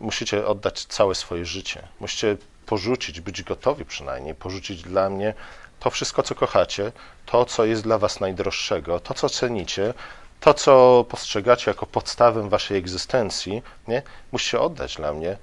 Musicie 0.00 0.46
oddać 0.46 0.84
całe 0.84 1.14
swoje 1.14 1.44
życie. 1.44 1.88
Musicie 2.00 2.36
porzucić, 2.74 3.20
być 3.20 3.42
gotowi 3.42 3.84
przynajmniej, 3.84 4.34
porzucić 4.34 4.82
dla 4.82 5.10
mnie 5.10 5.34
to 5.80 5.90
wszystko, 5.90 6.22
co 6.22 6.34
kochacie, 6.34 6.92
to, 7.26 7.44
co 7.44 7.64
jest 7.64 7.82
dla 7.82 7.98
Was 7.98 8.20
najdroższego, 8.20 9.00
to, 9.00 9.14
co 9.14 9.28
cenicie, 9.28 9.94
to, 10.40 10.54
co 10.54 11.04
postrzegacie 11.08 11.70
jako 11.70 11.86
podstawę 11.86 12.48
waszej 12.48 12.78
egzystencji, 12.78 13.62
nie, 13.88 14.02
musicie 14.32 14.60
oddać 14.60 14.96
dla 14.96 15.12
mnie 15.12 15.36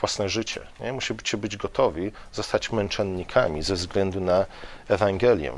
własne 0.00 0.28
życie. 0.28 0.60
Nie? 0.80 0.92
Musicie 0.92 1.36
być 1.36 1.56
gotowi 1.56 2.12
zostać 2.32 2.72
męczennikami 2.72 3.62
ze 3.62 3.74
względu 3.74 4.20
na 4.20 4.46
Ewangelię. 4.88 5.52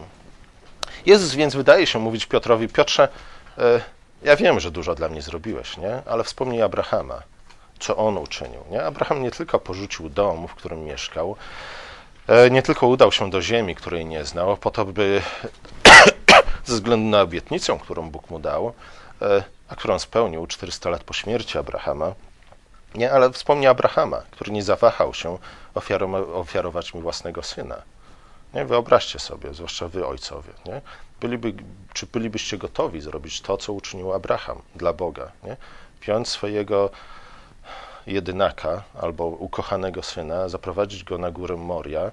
Jezus 1.06 1.34
więc 1.34 1.54
wydaje 1.54 1.86
się 1.86 1.98
mówić 1.98 2.26
Piotrowi, 2.26 2.68
Piotrze, 2.68 3.08
e, 3.58 3.80
ja 4.22 4.36
wiem, 4.36 4.60
że 4.60 4.70
dużo 4.70 4.94
dla 4.94 5.08
mnie 5.08 5.22
zrobiłeś, 5.22 5.76
nie? 5.76 6.02
ale 6.06 6.24
wspomnij 6.24 6.62
Abrahama, 6.62 7.22
co 7.82 7.96
on 7.96 8.18
uczynił. 8.18 8.60
Nie? 8.70 8.84
Abraham 8.84 9.22
nie 9.22 9.30
tylko 9.30 9.58
porzucił 9.58 10.08
dom, 10.08 10.48
w 10.48 10.54
którym 10.54 10.84
mieszkał, 10.84 11.36
e, 12.26 12.50
nie 12.50 12.62
tylko 12.62 12.86
udał 12.86 13.12
się 13.12 13.30
do 13.30 13.42
ziemi, 13.42 13.74
której 13.74 14.06
nie 14.06 14.24
znał, 14.24 14.56
po 14.56 14.70
to, 14.70 14.84
by 14.84 15.22
ze 16.64 16.74
względu 16.74 17.10
na 17.10 17.20
obietnicę, 17.20 17.78
którą 17.82 18.10
Bóg 18.10 18.30
mu 18.30 18.38
dał, 18.38 18.72
e, 19.22 19.44
a 19.68 19.76
którą 19.76 19.98
spełnił 19.98 20.46
400 20.46 20.90
lat 20.90 21.04
po 21.04 21.14
śmierci 21.14 21.58
Abrahama. 21.58 22.14
Nie, 22.94 23.12
ale 23.12 23.32
wspomnij 23.32 23.66
Abrahama, 23.66 24.22
który 24.30 24.52
nie 24.52 24.62
zawahał 24.62 25.14
się 25.14 25.38
ofiarować 26.34 26.94
mi 26.94 27.00
własnego 27.00 27.42
syna. 27.42 27.82
Nie? 28.54 28.64
Wyobraźcie 28.64 29.18
sobie, 29.18 29.54
zwłaszcza 29.54 29.88
wy 29.88 30.06
ojcowie, 30.06 30.52
nie? 30.66 30.80
Byliby, 31.20 31.54
czy 31.92 32.06
bylibyście 32.06 32.58
gotowi 32.58 33.00
zrobić 33.00 33.40
to, 33.40 33.56
co 33.56 33.72
uczynił 33.72 34.12
Abraham 34.12 34.62
dla 34.74 34.92
Boga? 34.92 35.32
Nie? 35.44 35.56
Wziąć 36.00 36.28
swojego 36.28 36.90
jedynaka 38.06 38.82
albo 39.02 39.26
ukochanego 39.26 40.02
syna, 40.02 40.48
zaprowadzić 40.48 41.04
go 41.04 41.18
na 41.18 41.30
górę 41.30 41.56
Moria, 41.56 42.10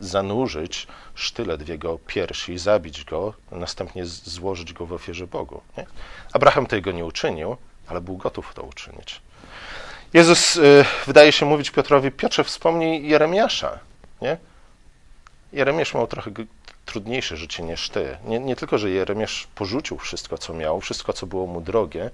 zanurzyć 0.00 0.86
sztylet 1.14 1.62
w 1.62 1.68
jego 1.68 1.98
piersi, 2.06 2.58
zabić 2.58 3.04
go, 3.04 3.34
następnie 3.50 4.06
złożyć 4.06 4.72
go 4.72 4.86
w 4.86 4.92
ofierze 4.92 5.26
Bogu. 5.26 5.60
Nie? 5.76 5.86
Abraham 6.32 6.66
tego 6.66 6.92
nie 6.92 7.04
uczynił, 7.04 7.56
ale 7.88 8.00
był 8.00 8.16
gotów 8.16 8.54
to 8.54 8.62
uczynić. 8.62 9.20
Jezus 10.12 10.56
y, 10.56 10.84
wydaje 11.06 11.32
się 11.32 11.46
mówić 11.46 11.70
Piotrowi, 11.70 12.10
Piotrze, 12.10 12.44
wspomnij 12.44 13.08
Jeremiasza. 13.08 13.78
Nie? 14.22 14.36
Jeremiasz 15.52 15.94
miał 15.94 16.06
trochę 16.06 16.30
trudniejsze 16.86 17.36
życie 17.36 17.62
niż 17.62 17.90
ty. 17.90 18.18
Nie, 18.24 18.40
nie, 18.40 18.56
tylko, 18.56 18.78
że 18.78 18.90
Jeremiasz 18.90 19.48
porzucił 19.54 19.98
wszystko, 19.98 20.38
co 20.38 20.54
miał, 20.54 20.80
wszystko, 20.80 21.12
co 21.12 21.26
było 21.26 21.46
mu 21.46 21.60
drogie, 21.60 22.10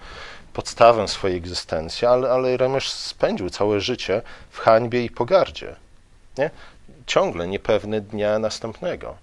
podstawę 0.53 1.09
swojej 1.09 1.37
egzystencji, 1.37 2.07
ale, 2.07 2.31
ale 2.31 2.51
Jeremiasz 2.51 2.91
spędził 2.91 3.51
całe 3.51 3.81
życie 3.81 4.23
w 4.51 4.59
hańbie 4.59 5.05
i 5.05 5.11
pogardzie. 5.11 5.77
Nie? 6.39 6.51
Ciągle 7.07 7.49
niepewny 7.49 8.01
dnia 8.01 8.39
następnego. 8.39 9.17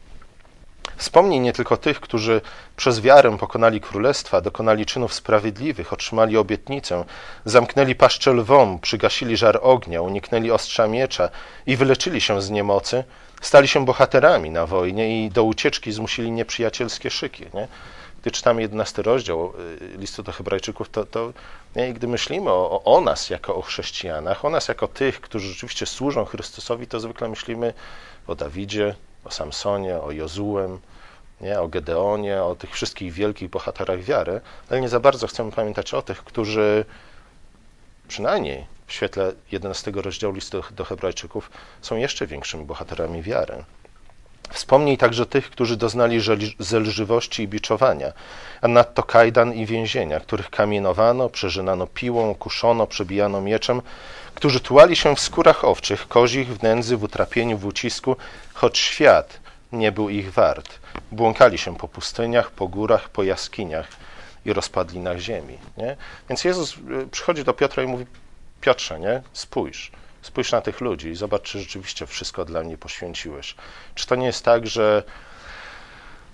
Wspomnij 0.98 1.40
nie 1.40 1.54
tylko 1.54 1.78
tych, 1.78 2.00
którzy 2.00 2.42
przez 2.76 3.02
wiarę 3.02 3.38
pokonali 3.38 3.82
królestwa, 3.82 4.42
dokonali 4.42 4.86
czynów 4.86 5.14
sprawiedliwych, 5.14 5.94
otrzymali 5.94 6.38
obietnicę, 6.38 7.06
zamknęli 7.46 7.96
paszczę 7.96 8.34
lwom, 8.34 8.80
przygasili 8.80 9.38
żar 9.38 9.60
ognia, 9.62 10.02
uniknęli 10.02 10.52
ostrza 10.52 10.88
miecza 10.88 11.30
i 11.66 11.76
wyleczyli 11.76 12.22
się 12.22 12.42
z 12.42 12.50
niemocy, 12.50 13.04
stali 13.42 13.68
się 13.68 13.86
bohaterami 13.86 14.50
na 14.50 14.66
wojnie 14.66 15.26
i 15.26 15.30
do 15.30 15.44
ucieczki 15.44 15.92
zmusili 15.92 16.32
nieprzyjacielskie 16.32 17.10
szyki. 17.12 17.46
Nie? 17.54 17.68
Gdy 18.22 18.32
czytamy 18.32 18.62
11 18.62 19.02
rozdział 19.02 19.54
y, 19.82 19.98
listu 19.98 20.24
do 20.24 20.32
Hebrajczyków, 20.32 20.90
to, 20.90 21.06
to 21.06 21.34
nie, 21.76 21.94
gdy 21.94 22.08
myślimy 22.08 22.50
o, 22.50 22.84
o 22.84 23.02
nas 23.02 23.30
jako 23.30 23.56
o 23.56 23.62
chrześcijanach, 23.62 24.46
o 24.46 24.50
nas 24.50 24.68
jako 24.68 24.88
tych, 24.88 25.22
którzy 25.22 25.48
rzeczywiście 25.48 25.86
służą 25.86 26.26
Chrystusowi, 26.26 26.88
to 26.88 27.00
zwykle 27.00 27.30
myślimy 27.30 27.74
o 28.28 28.36
Dawidzie, 28.36 28.96
o 29.26 29.32
Samsonie, 29.32 30.00
o 30.00 30.12
Jozułem, 30.12 30.80
nie, 31.42 31.60
o 31.60 31.68
Gedeonie, 31.68 32.44
o 32.44 32.56
tych 32.56 32.72
wszystkich 32.72 33.14
wielkich 33.14 33.50
bohaterach 33.50 34.02
wiary, 34.02 34.42
ale 34.70 34.82
nie 34.82 34.90
za 34.90 35.00
bardzo 35.00 35.28
chcemy 35.28 35.52
pamiętać 35.52 35.94
o 35.94 36.02
tych, 36.02 36.24
którzy 36.24 36.86
przynajmniej 38.08 38.66
w 38.88 38.94
świetle 38.94 39.34
11 39.52 39.92
rozdziału 39.96 40.34
listu 40.34 40.64
do 40.72 40.86
Hebrajczyków 40.86 41.52
są 41.82 41.96
jeszcze 41.96 42.28
większymi 42.28 42.66
bohaterami 42.66 43.22
wiary. 43.22 43.64
Wspomnij 44.50 44.98
także 44.98 45.26
tych, 45.26 45.50
którzy 45.50 45.78
doznali 45.78 46.20
zelżywości 46.60 47.44
i 47.44 47.48
biczowania, 47.48 48.14
a 48.62 48.68
nadto 48.68 49.04
kajdan 49.04 49.54
i 49.54 49.66
więzienia, 49.66 50.20
których 50.20 50.50
kamienowano, 50.50 51.30
przeżynano 51.30 51.88
piłą, 51.88 52.36
kuszono, 52.36 52.88
przebijano 52.88 53.42
mieczem, 53.42 53.82
którzy 54.36 54.60
tułali 54.60 54.96
się 54.96 55.16
w 55.16 55.20
skórach 55.20 55.66
owczych, 55.66 56.08
kozich, 56.08 56.48
w 56.48 56.64
nędzy, 56.64 56.98
w 56.98 57.04
utrapieniu, 57.04 57.58
w 57.58 57.66
ucisku, 57.66 58.16
choć 58.54 58.78
świat 58.78 59.40
nie 59.72 59.92
był 59.92 60.10
ich 60.10 60.34
wart. 60.34 60.80
Błąkali 61.12 61.58
się 61.58 61.78
po 61.78 61.88
pustyniach, 61.88 62.52
po 62.52 62.68
górach, 62.68 63.10
po 63.10 63.24
jaskiniach 63.24 63.88
i 64.46 64.54
rozpadlinach 64.54 65.18
ziemi. 65.18 65.58
Nie? 65.78 65.98
Więc 66.30 66.44
Jezus 66.44 66.78
y, 66.78 67.08
przychodzi 67.12 67.44
do 67.44 67.54
Piotra 67.54 67.84
i 67.84 67.88
mówi, 67.88 68.06
Piotrze, 68.62 69.00
nie? 69.00 69.22
spójrz, 69.34 69.92
spójrz 70.22 70.52
na 70.52 70.62
tych 70.62 70.82
ludzi 70.82 71.08
i 71.08 71.16
zobacz, 71.16 71.42
czy 71.42 71.60
rzeczywiście 71.60 72.08
wszystko 72.08 72.46
dla 72.46 72.64
mnie 72.64 72.78
poświęciłeś. 72.78 73.56
Czy 73.96 74.08
to 74.08 74.16
nie 74.16 74.26
jest 74.26 74.46
tak, 74.46 74.68
że 74.68 75.04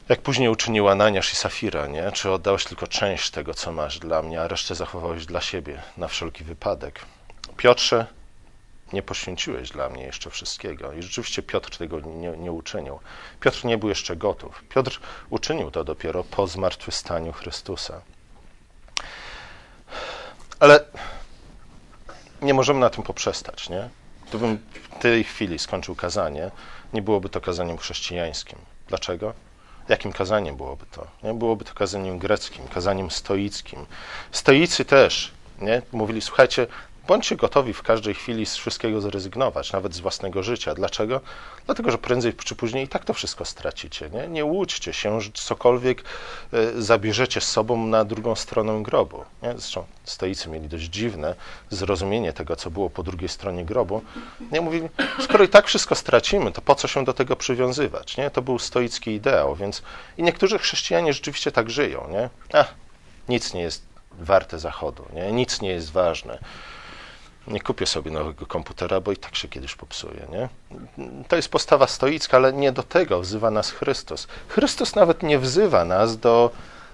jak 0.10 0.22
później 0.22 0.50
uczynił 0.50 0.90
Ananiasz 0.90 1.34
i 1.34 1.36
Safira, 1.36 1.88
nie? 1.88 2.12
Czy 2.12 2.32
oddałeś 2.32 2.66
tylko 2.66 2.88
część 2.88 3.30
tego, 3.30 3.54
co 3.54 3.72
masz 3.72 4.00
dla 4.00 4.22
mnie, 4.22 4.42
a 4.42 4.48
resztę 4.48 4.76
zachowałeś 4.76 5.26
dla 5.26 5.42
siebie 5.42 5.82
na 5.98 6.08
wszelki 6.08 6.44
wypadek? 6.44 7.00
Piotrze, 7.60 8.06
nie 8.94 9.02
poświęciłeś 9.02 9.70
dla 9.70 9.90
mnie 9.90 10.04
jeszcze 10.04 10.30
wszystkiego. 10.30 10.94
I 10.94 11.04
rzeczywiście 11.04 11.44
Piotr 11.44 11.78
tego 11.78 12.00
nie, 12.00 12.30
nie 12.30 12.52
uczynił. 12.52 13.00
Piotr 13.40 13.66
nie 13.66 13.78
był 13.78 13.90
jeszcze 13.90 14.16
gotów. 14.16 14.64
Piotr 14.70 15.00
uczynił 15.30 15.72
to 15.72 15.84
dopiero 15.84 16.24
po 16.24 16.48
zmartwychwstaniu 16.48 17.32
Chrystusa. 17.32 18.02
Ale 20.60 20.86
nie 22.42 22.54
możemy 22.54 22.80
na 22.80 22.90
tym 22.90 23.04
poprzestać, 23.04 23.70
nie? 23.70 23.90
Gdybym 24.28 24.60
w 24.74 25.00
tej 25.00 25.24
chwili 25.24 25.60
skończył 25.60 25.96
kazanie, 25.96 26.52
nie 26.94 27.02
byłoby 27.02 27.30
to 27.30 27.42
kazaniem 27.42 27.78
chrześcijańskim. 27.78 28.60
Dlaczego? 28.88 29.34
Jakim 29.90 30.12
kazaniem 30.12 30.56
byłoby 30.58 30.86
to? 30.92 31.08
Nie? 31.24 31.34
Byłoby 31.34 31.66
to 31.66 31.74
kazaniem 31.74 32.20
greckim, 32.20 32.68
kazaniem 32.68 33.12
stoickim. 33.12 33.86
Stoicy 34.32 34.86
też 34.86 35.32
nie? 35.62 35.82
mówili, 35.92 36.22
słuchajcie, 36.22 36.68
Bądźcie 37.10 37.36
gotowi 37.36 37.74
w 37.74 37.84
każdej 37.84 38.14
chwili 38.14 38.46
z 38.46 38.56
wszystkiego 38.56 39.02
zrezygnować, 39.02 39.72
nawet 39.72 39.96
z 39.96 40.00
własnego 40.00 40.44
życia. 40.44 40.76
Dlaczego? 40.76 41.22
Dlatego, 41.66 41.92
że 41.92 41.98
prędzej 41.98 42.34
czy 42.34 42.56
później 42.56 42.86
i 42.86 42.88
tak 42.88 43.06
to 43.06 43.14
wszystko 43.14 43.46
stracicie. 43.46 44.10
Nie, 44.10 44.28
nie 44.28 44.46
łudźcie 44.46 44.94
się, 44.94 45.22
że 45.22 45.32
cokolwiek 45.34 46.04
e, 46.54 46.82
zabierzecie 46.82 47.42
z 47.42 47.48
sobą 47.48 47.88
na 47.88 48.06
drugą 48.06 48.36
stronę 48.36 48.84
grobu. 48.84 49.24
Nie? 49.44 49.52
Zresztą 49.52 49.86
stoicy 50.04 50.50
mieli 50.50 50.68
dość 50.68 50.84
dziwne 50.84 51.36
zrozumienie 51.70 52.34
tego, 52.34 52.56
co 52.56 52.72
było 52.72 52.90
po 52.90 53.04
drugiej 53.04 53.30
stronie 53.30 53.66
grobu. 53.66 54.02
Nie 54.52 54.62
mówili, 54.62 54.90
skoro 55.24 55.44
i 55.44 55.48
tak 55.48 55.68
wszystko 55.68 55.96
stracimy, 55.96 56.52
to 56.52 56.62
po 56.62 56.76
co 56.76 56.88
się 56.88 57.06
do 57.06 57.14
tego 57.14 57.36
przywiązywać? 57.36 58.18
Nie? 58.18 58.30
To 58.30 58.42
był 58.42 58.60
stoicki 58.60 59.12
ideał, 59.12 59.56
więc 59.56 59.82
i 60.18 60.24
niektórzy 60.24 60.60
chrześcijanie 60.60 61.14
rzeczywiście 61.14 61.52
tak 61.52 61.70
żyją. 61.70 62.08
Nie? 62.12 62.30
Ach, 62.54 62.74
nic 63.30 63.54
nie 63.54 63.62
jest 63.62 63.84
warte 64.20 64.60
zachodu, 64.60 65.06
nie? 65.14 65.32
nic 65.32 65.62
nie 65.62 65.70
jest 65.70 65.92
ważne 65.92 66.40
nie 67.48 67.62
kupię 67.62 67.86
sobie 67.86 68.12
nowego 68.12 68.46
komputera, 68.46 69.02
bo 69.02 69.12
i 69.12 69.18
tak 69.18 69.36
się 69.36 69.48
kiedyś 69.48 69.76
popsuje. 69.76 70.28
Nie? 70.32 70.50
To 71.28 71.36
jest 71.36 71.50
postawa 71.50 71.88
stoicka, 71.88 72.38
ale 72.38 72.54
nie 72.54 72.72
do 72.72 72.84
tego 72.84 73.22
wzywa 73.22 73.52
nas 73.52 73.72
Chrystus. 73.72 74.28
Chrystus 74.48 74.96
nawet 74.96 75.24
nie 75.24 75.40
wzywa 75.40 75.86
nas 75.86 76.18
do, 76.18 76.52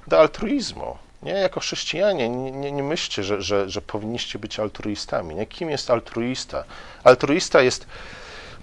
do 0.07 0.19
altruizmu. 0.19 0.97
Nie? 1.23 1.31
Jako 1.31 1.59
chrześcijanie 1.59 2.29
nie, 2.29 2.51
nie, 2.51 2.71
nie 2.71 2.83
myślcie, 2.83 3.23
że, 3.23 3.41
że, 3.41 3.69
że 3.69 3.81
powinniście 3.81 4.39
być 4.39 4.59
altruistami. 4.59 5.35
Nie? 5.35 5.45
Kim 5.45 5.69
jest 5.69 5.91
altruista? 5.91 6.63
Altruista 7.03 7.61
jest 7.61 7.87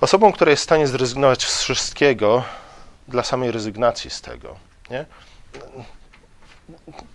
osobą, 0.01 0.33
która 0.33 0.51
jest 0.51 0.63
w 0.63 0.65
stanie 0.65 0.87
zrezygnować 0.87 1.47
z 1.47 1.63
wszystkiego 1.63 2.45
dla 3.09 3.23
samej 3.23 3.51
rezygnacji 3.51 4.11
z 4.11 4.21
tego. 4.21 4.57
Nie? 4.91 5.05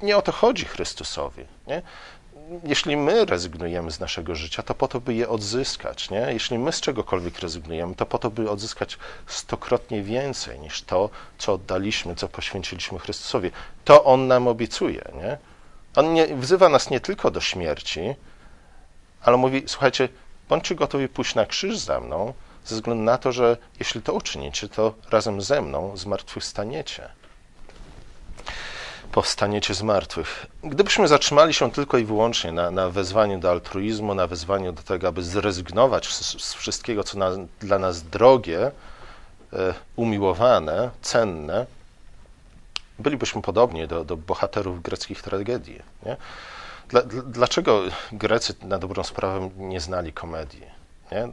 Nie 0.01 0.17
o 0.17 0.21
to 0.21 0.31
chodzi 0.31 0.65
Chrystusowi. 0.65 1.45
Nie? 1.67 1.81
Jeśli 2.63 2.97
my 2.97 3.25
rezygnujemy 3.25 3.91
z 3.91 3.99
naszego 3.99 4.35
życia, 4.35 4.63
to 4.63 4.75
po 4.75 4.87
to, 4.87 5.01
by 5.01 5.13
je 5.13 5.29
odzyskać. 5.29 6.09
Nie? 6.09 6.27
Jeśli 6.29 6.59
my 6.59 6.71
z 6.71 6.81
czegokolwiek 6.81 7.39
rezygnujemy, 7.39 7.95
to 7.95 8.05
po 8.05 8.17
to, 8.17 8.29
by 8.29 8.49
odzyskać 8.49 8.97
stokrotnie 9.27 10.03
więcej 10.03 10.59
niż 10.59 10.81
to, 10.81 11.09
co 11.37 11.53
oddaliśmy, 11.53 12.15
co 12.15 12.27
poświęciliśmy 12.27 12.99
Chrystusowi. 12.99 13.51
To 13.85 14.03
On 14.03 14.27
nam 14.27 14.47
obiecuje. 14.47 15.11
Nie? 15.13 15.37
On 15.95 16.13
nie, 16.13 16.35
wzywa 16.35 16.69
nas 16.69 16.89
nie 16.89 16.99
tylko 16.99 17.31
do 17.31 17.41
śmierci, 17.41 18.15
ale 19.21 19.37
mówi: 19.37 19.63
Słuchajcie, 19.67 20.09
bądźcie 20.49 20.75
gotowi 20.75 21.07
pójść 21.07 21.35
na 21.35 21.45
krzyż 21.45 21.77
za 21.77 21.99
mną, 21.99 22.33
ze 22.65 22.75
względu 22.75 23.03
na 23.03 23.17
to, 23.17 23.31
że 23.31 23.57
jeśli 23.79 24.01
to 24.01 24.13
uczynicie, 24.13 24.69
to 24.69 24.93
razem 25.09 25.41
ze 25.41 25.61
mną 25.61 25.97
zmartwychwstaniecie 25.97 27.09
powstaniecie 29.17 29.73
z 29.73 29.83
martwych. 29.83 30.45
Gdybyśmy 30.63 31.07
zatrzymali 31.07 31.53
się 31.53 31.71
tylko 31.71 31.97
i 31.97 32.05
wyłącznie 32.05 32.51
na, 32.51 32.71
na 32.71 32.89
wezwaniu 32.89 33.39
do 33.39 33.51
altruizmu, 33.51 34.15
na 34.15 34.27
wezwaniu 34.27 34.71
do 34.71 34.83
tego, 34.83 35.07
aby 35.07 35.23
zrezygnować 35.23 36.07
z, 36.07 36.43
z 36.43 36.53
wszystkiego, 36.53 37.03
co 37.03 37.17
na, 37.17 37.31
dla 37.59 37.79
nas 37.79 38.03
drogie, 38.03 38.71
e, 39.53 39.73
umiłowane, 39.95 40.89
cenne, 41.01 41.65
bylibyśmy 42.99 43.41
podobni 43.41 43.87
do, 43.87 44.03
do 44.05 44.17
bohaterów 44.17 44.81
greckich 44.81 45.21
tragedii. 45.21 45.81
Nie? 46.05 46.17
Dla, 46.89 47.01
dlaczego 47.25 47.81
Grecy 48.11 48.53
na 48.61 48.79
dobrą 48.79 49.03
sprawę 49.03 49.49
nie 49.57 49.79
znali 49.79 50.13
komedii? 50.13 50.65
Nie? 51.11 51.27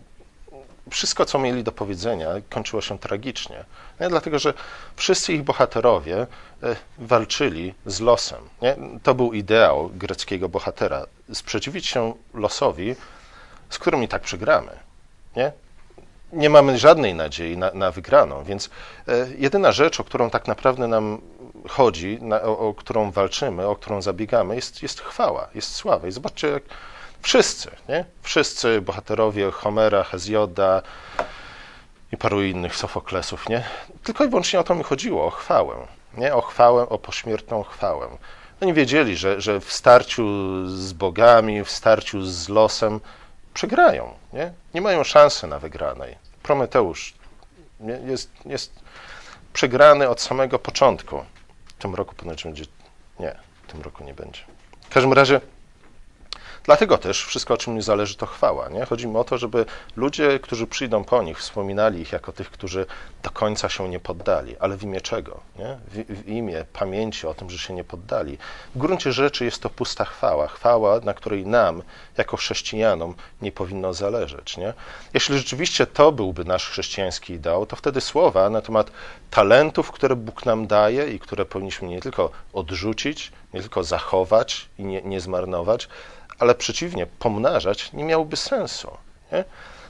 Wszystko, 0.90 1.24
co 1.24 1.38
mieli 1.38 1.64
do 1.64 1.72
powiedzenia, 1.72 2.28
kończyło 2.50 2.82
się 2.82 2.98
tragicznie. 2.98 3.64
Nie? 4.00 4.08
Dlatego, 4.08 4.38
że 4.38 4.54
wszyscy 4.96 5.32
ich 5.32 5.42
bohaterowie 5.42 6.26
e, 6.62 6.76
walczyli 6.98 7.74
z 7.86 8.00
losem. 8.00 8.40
Nie? 8.62 8.76
To 9.02 9.14
był 9.14 9.32
ideał 9.32 9.90
greckiego 9.94 10.48
bohatera. 10.48 11.06
Sprzeciwić 11.32 11.86
się 11.86 12.14
losowi, 12.34 12.96
z 13.70 13.78
którym 13.78 14.02
i 14.02 14.08
tak 14.08 14.22
przegramy. 14.22 14.70
Nie? 15.36 15.52
nie 16.34 16.50
mamy 16.50 16.78
żadnej 16.78 17.14
nadziei 17.14 17.56
na, 17.56 17.70
na 17.74 17.90
wygraną, 17.90 18.44
więc 18.44 18.70
e, 19.08 19.26
jedyna 19.38 19.72
rzecz, 19.72 20.00
o 20.00 20.04
którą 20.04 20.30
tak 20.30 20.48
naprawdę 20.48 20.88
nam 20.88 21.20
chodzi, 21.68 22.18
na, 22.20 22.42
o, 22.42 22.58
o, 22.58 22.74
którą 22.74 23.10
walczymy, 23.10 23.66
o 23.66 23.76
którą 23.76 24.02
zabiegamy, 24.02 24.56
jest, 24.56 24.82
jest 24.82 25.00
chwała, 25.00 25.48
jest 25.54 25.74
sława. 25.74 26.08
I 26.08 26.12
zobaczcie, 26.12 26.48
jak 26.48 26.62
Wszyscy, 27.24 27.70
nie? 27.88 28.04
Wszyscy 28.22 28.80
bohaterowie 28.80 29.50
Homera, 29.50 30.04
Hezjoda 30.04 30.82
i 32.12 32.16
paru 32.16 32.42
innych 32.42 32.76
Sofoklesów, 32.76 33.48
nie? 33.48 33.64
Tylko 34.02 34.24
i 34.24 34.28
wyłącznie 34.28 34.60
o 34.60 34.64
to 34.64 34.74
mi 34.74 34.82
chodziło, 34.82 35.26
o 35.26 35.30
chwałę, 35.30 35.86
nie? 36.16 36.34
O 36.34 36.40
chwałę, 36.40 36.88
o 36.88 36.98
pośmiertną 36.98 37.62
chwałę. 37.62 38.08
Oni 38.60 38.72
wiedzieli, 38.72 39.16
że, 39.16 39.40
że 39.40 39.60
w 39.60 39.72
starciu 39.72 40.26
z 40.68 40.92
bogami, 40.92 41.64
w 41.64 41.70
starciu 41.70 42.22
z 42.22 42.48
losem 42.48 43.00
przegrają, 43.54 44.14
nie? 44.32 44.52
Nie 44.74 44.80
mają 44.80 45.04
szansy 45.04 45.46
na 45.46 45.58
wygranej. 45.58 46.16
Prometeusz? 46.42 47.14
Jest, 48.06 48.30
jest 48.46 48.72
przegrany 49.52 50.08
od 50.08 50.20
samego 50.20 50.58
początku. 50.58 51.24
W 51.66 51.72
tym 51.72 51.94
roku 51.94 52.14
ponoć 52.14 52.44
będzie... 52.44 52.64
Nie, 53.20 53.36
w 53.68 53.72
tym 53.72 53.82
roku 53.82 54.04
nie 54.04 54.14
będzie. 54.14 54.40
W 54.90 54.94
każdym 54.94 55.12
razie 55.12 55.40
Dlatego 56.64 56.98
też 56.98 57.24
wszystko, 57.24 57.54
o 57.54 57.56
czym 57.56 57.74
mi 57.74 57.82
zależy, 57.82 58.16
to 58.16 58.26
chwała. 58.26 58.68
Nie? 58.68 58.84
Chodzi 58.84 59.08
mi 59.08 59.16
o 59.16 59.24
to, 59.24 59.38
żeby 59.38 59.66
ludzie, 59.96 60.38
którzy 60.38 60.66
przyjdą 60.66 61.04
po 61.04 61.22
nich, 61.22 61.38
wspominali 61.38 62.00
ich 62.00 62.12
jako 62.12 62.32
tych, 62.32 62.50
którzy 62.50 62.86
do 63.22 63.30
końca 63.30 63.68
się 63.68 63.88
nie 63.88 64.00
poddali. 64.00 64.56
Ale 64.58 64.76
w 64.76 64.82
imię 64.82 65.00
czego? 65.00 65.40
Nie? 65.58 65.78
W, 65.88 66.22
w 66.22 66.28
imię 66.28 66.64
pamięci 66.72 67.26
o 67.26 67.34
tym, 67.34 67.50
że 67.50 67.58
się 67.58 67.74
nie 67.74 67.84
poddali. 67.84 68.38
W 68.74 68.78
gruncie 68.78 69.12
rzeczy 69.12 69.44
jest 69.44 69.62
to 69.62 69.70
pusta 69.70 70.04
chwała. 70.04 70.46
Chwała, 70.46 71.00
na 71.00 71.14
której 71.14 71.46
nam, 71.46 71.82
jako 72.16 72.36
chrześcijanom, 72.36 73.14
nie 73.42 73.52
powinno 73.52 73.94
zależeć. 73.94 74.56
Nie? 74.56 74.72
Jeśli 75.14 75.38
rzeczywiście 75.38 75.86
to 75.86 76.12
byłby 76.12 76.44
nasz 76.44 76.68
chrześcijański 76.68 77.32
ideał, 77.32 77.66
to 77.66 77.76
wtedy 77.76 78.00
słowa 78.00 78.50
na 78.50 78.60
temat 78.60 78.90
talentów, 79.30 79.92
które 79.92 80.16
Bóg 80.16 80.46
nam 80.46 80.66
daje 80.66 81.12
i 81.12 81.18
które 81.18 81.44
powinniśmy 81.44 81.88
nie 81.88 82.00
tylko 82.00 82.30
odrzucić, 82.52 83.32
nie 83.54 83.60
tylko 83.60 83.84
zachować 83.84 84.68
i 84.78 84.84
nie, 84.84 85.02
nie 85.02 85.20
zmarnować, 85.20 85.88
ale 86.44 86.54
przeciwnie, 86.54 87.06
pomnażać, 87.06 87.92
nie 87.92 88.04
miałoby 88.04 88.36
sensu. 88.36 88.90
Nie? 89.32 89.44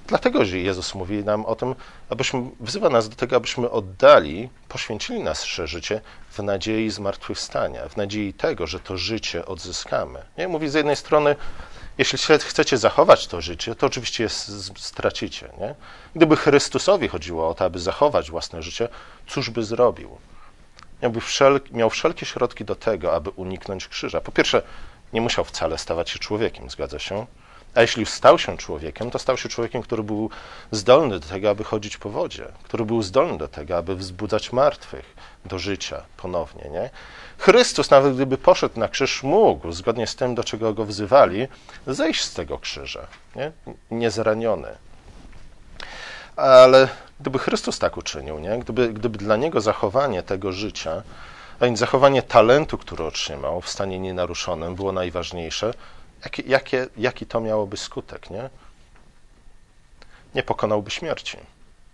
Dlatego, 0.07 0.45
że 0.45 0.59
Jezus 0.59 0.95
mówi 0.95 1.25
nam 1.25 1.47
o 1.47 1.57
tym, 1.57 1.75
abyśmy, 2.11 2.43
wzywa 2.61 2.89
nas 2.89 3.09
do 3.09 3.17
tego, 3.17 3.37
abyśmy 3.37 3.71
oddali, 3.71 4.49
poświęcili 4.69 5.21
nasze 5.21 5.67
życie 5.67 6.01
w 6.31 6.39
nadziei 6.39 6.91
zmartwychwstania, 6.91 7.89
w 7.89 7.97
nadziei 7.97 8.33
tego, 8.33 8.67
że 8.67 8.81
to 8.81 8.97
życie 8.97 9.47
odzyskamy. 9.47 10.23
Nie? 10.39 10.49
Mówi 10.49 10.69
z 10.69 10.75
jednej 10.75 10.97
strony, 10.97 11.37
jeśli 11.99 12.19
chcecie 12.39 12.79
zachować 12.79 13.27
to 13.27 13.41
życie, 13.41 13.75
to 13.75 13.87
oczywiście 13.87 14.29
stracicie. 14.77 15.49
Nie? 15.61 15.75
Gdyby 16.17 16.37
Chrystusowi 16.37 17.09
chodziło 17.09 17.49
o 17.49 17.55
to, 17.55 17.65
aby 17.65 17.79
zachować 17.79 18.31
własne 18.31 18.63
życie, 18.63 18.89
cóż 19.27 19.51
by 19.51 19.65
zrobił? 19.65 20.19
Miałby 21.03 21.21
wszel 21.21 21.61
miał 21.71 21.91
wszelkie 21.91 22.27
środki 22.27 22.65
do 22.65 22.75
tego, 22.75 23.15
aby 23.15 23.31
uniknąć 23.31 23.89
krzyża. 23.89 24.21
Po 24.21 24.33
pierwsze, 24.33 24.63
nie 25.15 25.21
musiał 25.21 25.45
wcale 25.45 25.79
stawać 25.79 26.11
się 26.11 26.19
człowiekiem, 26.19 26.71
zgadza 26.71 26.99
się? 26.99 27.27
A 27.75 27.81
jeśli 27.81 28.07
stał 28.07 28.39
się 28.39 28.57
człowiekiem, 28.57 29.11
to 29.11 29.19
stał 29.19 29.37
się 29.37 29.49
człowiekiem, 29.49 29.83
który 29.83 30.03
był 30.03 30.31
zdolny 30.71 31.21
do 31.21 31.27
tego, 31.29 31.51
aby 31.51 31.65
chodzić 31.65 31.97
po 31.97 32.11
wodzie, 32.11 32.47
który 32.63 32.85
był 32.85 33.03
zdolny 33.03 33.39
do 33.39 33.49
tego, 33.49 33.77
aby 33.77 33.97
wzbudzać 33.97 34.53
martwych 34.53 35.17
do 35.45 35.59
życia 35.59 36.03
ponownie. 36.17 36.71
Nie? 36.71 36.91
Chrystus, 37.39 37.91
nawet 37.91 38.15
gdyby 38.15 38.39
poszedł 38.39 38.81
na 38.81 38.89
krzyż, 38.89 39.23
mógł, 39.23 39.73
zgodnie 39.73 40.07
z 40.07 40.17
tym, 40.17 40.35
do 40.35 40.45
czego 40.45 40.75
go 40.75 40.85
wzywali, 40.85 41.49
zejść 41.87 42.25
z 42.25 42.35
tego 42.35 42.59
krzyża, 42.59 43.07
nie? 43.37 43.53
niezraniony. 43.91 44.69
Ale 46.37 46.89
gdyby 47.21 47.39
Chrystus 47.39 47.79
tak 47.79 47.97
uczynił, 47.97 48.39
nie? 48.39 48.59
Gdyby, 48.59 48.93
gdyby 48.93 49.19
dla 49.19 49.37
niego 49.37 49.61
zachowanie 49.61 50.23
tego 50.23 50.53
życia, 50.53 51.03
a 51.65 51.77
zachowanie 51.77 52.23
talentu, 52.23 52.79
który 52.79 53.05
otrzymał 53.05 53.61
w 53.61 53.69
stanie 53.69 53.99
nienaruszonym, 53.99 54.75
było 54.75 54.93
najważniejsze, 54.93 55.75
jaki, 56.25 56.51
jakie, 56.51 56.87
jaki 56.97 57.27
to 57.27 57.41
miałoby 57.41 57.77
skutek, 57.77 58.31
nie? 58.31 58.51
Nie 60.35 60.43
pokonałby 60.43 60.91
śmierci, 60.91 61.39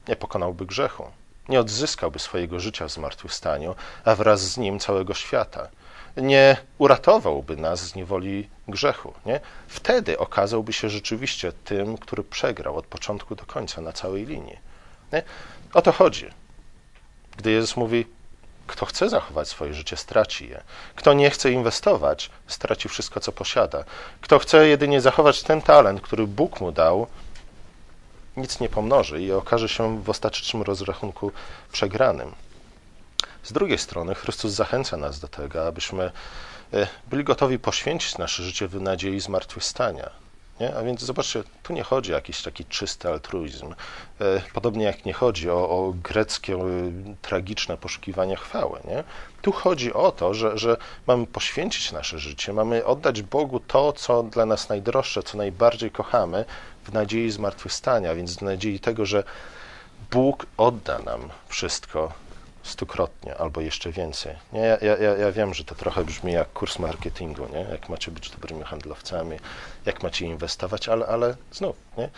nie 0.08 0.16
pokonałby 0.16 0.66
grzechu, 0.66 1.04
nie 1.48 1.60
odzyskałby 1.60 2.18
swojego 2.18 2.60
życia 2.60 2.88
w 2.88 2.92
zmartwychwstaniu, 2.92 3.74
a 4.04 4.14
wraz 4.14 4.40
z 4.40 4.58
nim 4.58 4.78
całego 4.78 5.14
świata. 5.14 5.68
Nie 6.16 6.56
uratowałby 6.78 7.56
nas 7.56 7.80
z 7.80 7.94
niewoli 7.94 8.48
grzechu. 8.68 9.14
Nie? 9.26 9.40
Wtedy 9.68 10.18
okazałby 10.18 10.72
się 10.72 10.88
rzeczywiście 10.88 11.52
tym, 11.52 11.98
który 11.98 12.24
przegrał 12.24 12.76
od 12.76 12.86
początku 12.86 13.34
do 13.34 13.46
końca 13.46 13.80
na 13.80 13.92
całej 13.92 14.26
linii. 14.26 14.58
Nie? 15.12 15.22
O 15.74 15.82
to 15.82 15.92
chodzi. 15.92 16.30
Gdy 17.36 17.50
Jezus 17.50 17.76
mówi, 17.76 18.06
kto 18.70 18.86
chce 18.86 19.08
zachować 19.08 19.48
swoje 19.48 19.74
życie, 19.74 19.96
straci 19.96 20.48
je. 20.48 20.62
Kto 20.96 21.12
nie 21.12 21.30
chce 21.30 21.52
inwestować, 21.52 22.30
straci 22.46 22.88
wszystko, 22.88 23.20
co 23.20 23.32
posiada. 23.32 23.84
Kto 24.20 24.38
chce 24.38 24.68
jedynie 24.68 25.00
zachować 25.00 25.42
ten 25.42 25.62
talent, 25.62 26.00
który 26.00 26.26
Bóg 26.26 26.60
mu 26.60 26.72
dał, 26.72 27.06
nic 28.36 28.60
nie 28.60 28.68
pomnoży 28.68 29.22
i 29.22 29.32
okaże 29.32 29.68
się 29.68 30.02
w 30.02 30.10
ostatecznym 30.10 30.62
rozrachunku 30.62 31.32
przegranym. 31.72 32.32
Z 33.42 33.52
drugiej 33.52 33.78
strony, 33.78 34.14
Chrystus 34.14 34.52
zachęca 34.52 34.96
nas 34.96 35.20
do 35.20 35.28
tego, 35.28 35.66
abyśmy 35.66 36.12
e, 36.72 36.86
byli 37.06 37.24
gotowi 37.24 37.58
poświęcić 37.58 38.18
nasze 38.18 38.42
życie 38.42 38.68
w 38.68 38.80
nadziei 38.80 39.20
zmartwychwstania. 39.20 40.10
Nie? 40.60 40.74
A 40.74 40.82
więc 40.82 41.00
zobaczcie, 41.00 41.42
tu 41.62 41.72
nie 41.72 41.82
chodzi 41.82 42.12
o 42.12 42.14
jakiś 42.14 42.42
taki 42.42 42.64
czysty 42.64 43.08
altruizm. 43.08 43.74
E, 44.20 44.42
podobnie 44.54 44.84
jak 44.84 45.04
nie 45.04 45.12
chodzi 45.12 45.50
o, 45.50 45.68
o 45.70 45.94
greckie, 46.02 46.56
o, 46.56 46.64
tragiczne 47.22 47.76
poszukiwanie 47.76 48.36
chwały. 48.36 48.80
Nie? 48.84 49.04
Tu 49.42 49.52
chodzi 49.52 49.92
o 49.92 50.12
to, 50.12 50.34
że, 50.34 50.58
że 50.58 50.76
mamy 51.06 51.26
poświęcić 51.26 51.92
nasze 51.92 52.18
życie, 52.18 52.52
mamy 52.52 52.84
oddać 52.84 53.22
Bogu 53.22 53.60
to, 53.60 53.92
co 53.92 54.22
dla 54.22 54.46
nas 54.46 54.68
najdroższe, 54.68 55.22
co 55.22 55.38
najbardziej 55.38 55.90
kochamy, 55.90 56.44
w 56.84 56.92
nadziei 56.92 57.30
zmartwychwstania, 57.30 58.14
więc 58.14 58.36
w 58.36 58.42
nadziei 58.42 58.80
tego, 58.80 59.06
że 59.06 59.24
Bóg 60.10 60.46
odda 60.56 60.98
nam 60.98 61.30
wszystko 61.48 62.12
stukrotnie 62.62 63.36
albo 63.36 63.60
jeszcze 63.60 63.92
więcej. 63.92 64.36
Nie, 64.52 64.60
ja, 64.60 64.78
ja, 64.96 65.16
ja 65.16 65.32
wiem, 65.32 65.54
że 65.54 65.64
to 65.64 65.74
trochę 65.74 66.04
brzmi 66.04 66.32
jak 66.32 66.52
kurs 66.52 66.78
marketingu, 66.78 67.46
nie? 67.52 67.60
jak 67.60 67.88
macie 67.88 68.10
być 68.10 68.30
dobrymi 68.30 68.62
handlowcami, 68.62 69.36
jak 69.86 70.02
macie 70.02 70.26
inwestować, 70.26 70.88
ale, 70.88 71.06
ale 71.06 71.36
znów, 71.52 71.76
nie? 71.98 72.08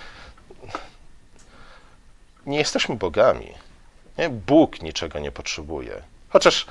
nie 2.47 2.59
jesteśmy 2.59 2.97
bogami. 2.97 3.55
Nie? 4.19 4.31
Bóg 4.31 4.83
niczego 4.83 5.19
nie 5.19 5.33
potrzebuje. 5.33 6.03
Chociaż 6.29 6.67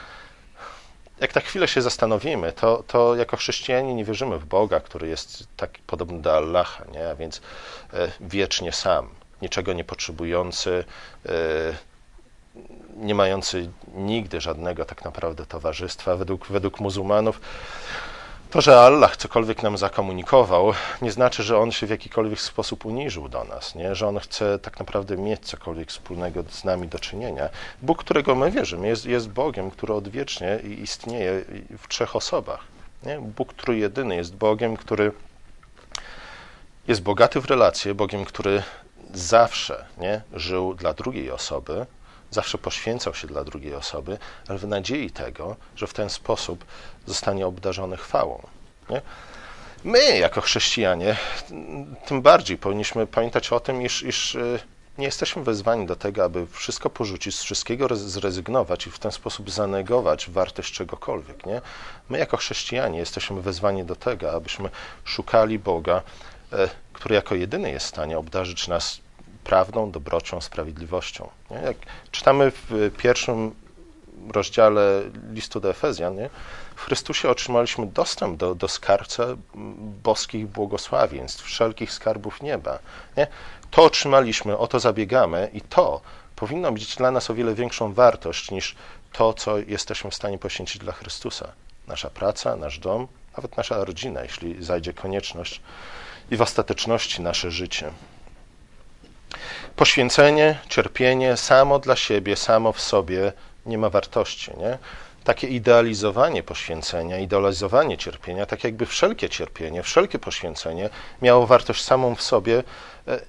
jak 1.20 1.34
tak 1.34 1.44
chwilę 1.44 1.68
się 1.68 1.82
zastanowimy, 1.82 2.52
to, 2.52 2.84
to 2.88 3.16
jako 3.16 3.38
chrześcijanie 3.38 3.94
nie 3.94 4.06
wierzymy 4.06 4.40
w 4.40 4.46
Boga, 4.46 4.80
który 4.80 5.08
jest 5.08 5.48
tak 5.58 5.80
podobny 5.88 6.22
do 6.22 6.38
Allaha, 6.38 6.86
nie? 6.94 7.10
a 7.10 7.16
więc 7.16 7.42
e, 7.94 8.12
wiecznie 8.22 8.72
sam, 8.72 9.10
niczego 9.42 9.74
nie 9.74 9.84
potrzebujący, 9.84 10.84
e, 11.26 11.32
nie 12.98 13.16
mający 13.16 13.70
nigdy 13.96 14.42
żadnego 14.42 14.86
tak 14.86 15.06
naprawdę 15.06 15.46
towarzystwa. 15.46 16.16
Według, 16.16 16.48
według 16.48 16.80
muzułmanów 16.80 17.42
to, 18.52 18.62
że 18.62 18.80
Allah 18.80 19.18
cokolwiek 19.18 19.64
nam 19.64 19.78
zakomunikował, 19.78 20.74
nie 21.02 21.12
znaczy, 21.12 21.44
że 21.44 21.58
On 21.58 21.72
się 21.72 21.88
w 21.88 21.90
jakikolwiek 21.90 22.42
sposób 22.42 22.86
uniżył 22.86 23.30
do 23.30 23.44
nas, 23.44 23.76
nie? 23.76 23.96
że 23.96 24.08
On 24.08 24.20
chce 24.20 24.60
tak 24.60 24.80
naprawdę 24.80 25.18
mieć 25.18 25.42
cokolwiek 25.42 25.90
wspólnego 25.90 26.44
z 26.50 26.64
nami 26.64 26.88
do 26.88 27.00
czynienia. 27.00 27.50
Bóg, 27.82 27.98
którego 27.98 28.36
my 28.36 28.52
wierzymy, 28.52 28.88
jest, 28.88 29.06
jest 29.06 29.30
Bogiem, 29.30 29.72
który 29.72 29.94
odwiecznie 29.94 30.60
istnieje 30.82 31.46
w 31.78 31.88
trzech 31.88 32.16
osobach. 32.16 32.60
Nie? 33.04 33.20
Bóg, 33.20 33.54
który 33.54 33.78
jedyny 33.78 34.16
jest 34.16 34.36
Bogiem, 34.36 34.78
który 34.78 35.12
jest 36.88 37.02
bogaty 37.02 37.42
w 37.42 37.46
relacje, 37.46 37.94
Bogiem, 37.94 38.26
który 38.26 38.64
zawsze 39.14 39.86
nie, 39.98 40.22
żył 40.34 40.74
dla 40.74 40.94
drugiej 40.94 41.32
osoby, 41.32 41.86
zawsze 42.32 42.58
poświęcał 42.58 43.14
się 43.14 43.28
dla 43.28 43.44
drugiej 43.44 43.76
osoby, 43.76 44.18
ale 44.48 44.60
w 44.60 44.68
nadziei 44.68 45.12
tego, 45.12 45.56
że 45.76 45.88
w 45.88 45.94
ten 45.94 46.10
sposób 46.10 46.66
zostanie 47.06 47.48
obdarzony 47.48 47.98
chwałą. 47.98 48.48
Nie? 48.90 49.02
My, 49.84 50.18
jako 50.18 50.42
chrześcijanie, 50.42 51.18
tym 52.06 52.22
bardziej 52.22 52.58
powinniśmy 52.58 53.08
pamiętać 53.08 53.52
o 53.52 53.60
tym, 53.60 53.82
iż, 53.82 54.04
iż 54.04 54.36
y, 54.36 54.60
nie 54.98 55.06
jesteśmy 55.06 55.44
wezwani 55.44 55.86
do 55.86 55.96
tego, 55.96 56.24
aby 56.24 56.48
wszystko 56.48 56.90
porzucić, 56.90 57.36
z 57.36 57.44
wszystkiego 57.44 57.96
zrezygnować 57.96 58.88
i 58.88 58.92
w 58.92 59.00
ten 59.00 59.12
sposób 59.12 59.52
zanegować 59.52 60.30
wartość 60.30 60.74
czegokolwiek. 60.74 61.46
Nie? 61.46 61.62
My, 62.10 62.18
jako 62.18 62.38
chrześcijanie, 62.38 63.00
jesteśmy 63.00 63.42
wezwani 63.42 63.84
do 63.84 63.96
tego, 63.96 64.32
abyśmy 64.32 64.70
szukali 65.04 65.60
Boga, 65.60 66.02
e, 66.54 66.70
który 66.94 67.16
jako 67.16 67.36
jedyny 67.36 67.72
jest 67.72 67.86
w 67.86 67.90
stanie 67.90 68.18
obdarzyć 68.18 68.68
nas 68.68 69.00
prawdą, 69.44 69.92
dobrocią, 69.92 70.42
sprawiedliwością. 70.42 71.30
Nie? 71.52 71.58
Jak 71.58 71.78
czytamy 72.12 72.52
w 72.52 72.92
pierwszym 72.98 73.56
rozdziale 74.34 75.02
listu 75.32 75.60
do 75.60 75.70
Efezjan, 75.70 76.16
nie? 76.16 76.30
w 76.76 76.82
Chrystusie 76.82 77.30
otrzymaliśmy 77.30 77.88
dostęp 77.88 78.38
do, 78.38 78.56
do 78.56 78.68
boskich 80.04 80.48
błogosławieństw, 80.48 81.44
wszelkich 81.44 81.92
skarbów 81.92 82.42
nieba. 82.42 82.80
Nie? 83.18 83.28
To 83.72 83.84
otrzymaliśmy, 83.84 84.58
o 84.58 84.68
to 84.68 84.80
zabiegamy 84.80 85.50
i 85.54 85.62
to 85.62 86.02
powinno 86.36 86.72
mieć 86.72 86.96
dla 86.96 87.12
nas 87.12 87.30
o 87.30 87.34
wiele 87.34 87.56
większą 87.56 87.94
wartość 87.94 88.52
niż 88.52 88.76
to, 89.14 89.34
co 89.34 89.58
jesteśmy 89.58 90.12
w 90.12 90.16
stanie 90.16 90.38
poświęcić 90.38 90.78
dla 90.78 90.94
Chrystusa. 90.94 91.52
Nasza 91.88 92.10
praca, 92.10 92.56
nasz 92.56 92.80
dom, 92.80 93.08
nawet 93.38 93.58
nasza 93.58 93.86
rodzina, 93.86 94.24
jeśli 94.24 94.64
zajdzie 94.64 94.94
konieczność 94.94 95.62
i 96.32 96.38
w 96.38 96.42
ostateczności 96.42 97.22
nasze 97.22 97.52
życie. 97.52 97.92
Poświęcenie, 99.76 100.60
cierpienie 100.70 101.38
samo 101.38 101.80
dla 101.80 101.96
siebie, 101.96 102.36
samo 102.36 102.72
w 102.72 102.82
sobie 102.82 103.34
nie 103.66 103.78
ma 103.78 103.90
wartości. 103.90 104.52
Nie? 104.58 104.78
Takie 105.24 105.48
idealizowanie 105.48 106.44
poświęcenia, 106.44 107.18
idealizowanie 107.20 107.98
cierpienia, 107.98 108.46
tak 108.46 108.64
jakby 108.64 108.86
wszelkie 108.86 109.30
cierpienie, 109.30 109.84
wszelkie 109.84 110.20
poświęcenie 110.20 110.90
miało 111.22 111.48
wartość 111.48 111.84
samą 111.84 112.16
w 112.16 112.22
sobie, 112.22 112.64
e, 113.08 113.20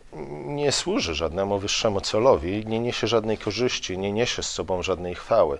nie 0.47 0.73
służy 0.73 1.15
żadnemu 1.15 1.59
wyższemu 1.59 2.01
celowi, 2.01 2.67
nie 2.67 2.81
niesie 2.81 3.07
żadnej 3.07 3.39
korzyści, 3.39 3.99
nie 3.99 4.13
niesie 4.13 4.43
z 4.43 4.51
sobą 4.51 4.83
żadnej 4.83 5.15
chwały. 5.15 5.59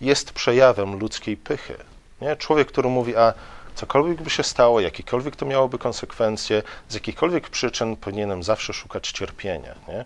Jest 0.00 0.32
przejawem 0.32 0.98
ludzkiej 0.98 1.36
pychy. 1.36 1.76
Nie? 2.20 2.36
Człowiek, 2.36 2.68
który 2.68 2.88
mówi, 2.88 3.16
a 3.16 3.34
Cokolwiek 3.74 4.22
by 4.22 4.30
się 4.30 4.42
stało, 4.42 4.80
jakiekolwiek 4.80 5.36
to 5.36 5.46
miałoby 5.46 5.78
konsekwencje, 5.78 6.62
z 6.88 6.94
jakichkolwiek 6.94 7.50
przyczyn 7.50 7.96
powinienem 7.96 8.42
zawsze 8.42 8.72
szukać 8.72 9.10
cierpienia. 9.10 9.74
Nie? 9.88 10.04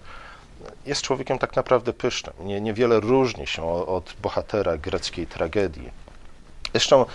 Jest 0.87 1.03
człowiekiem 1.03 1.39
tak 1.39 1.57
naprawdę 1.57 1.93
pysznym. 1.93 2.35
Nie, 2.41 2.61
niewiele 2.61 3.01
różni 3.01 3.47
się 3.47 3.65
od 3.87 4.15
bohatera 4.23 4.79
greckiej 4.79 5.27
tragedii. 5.27 5.91
Zresztą, 6.73 7.07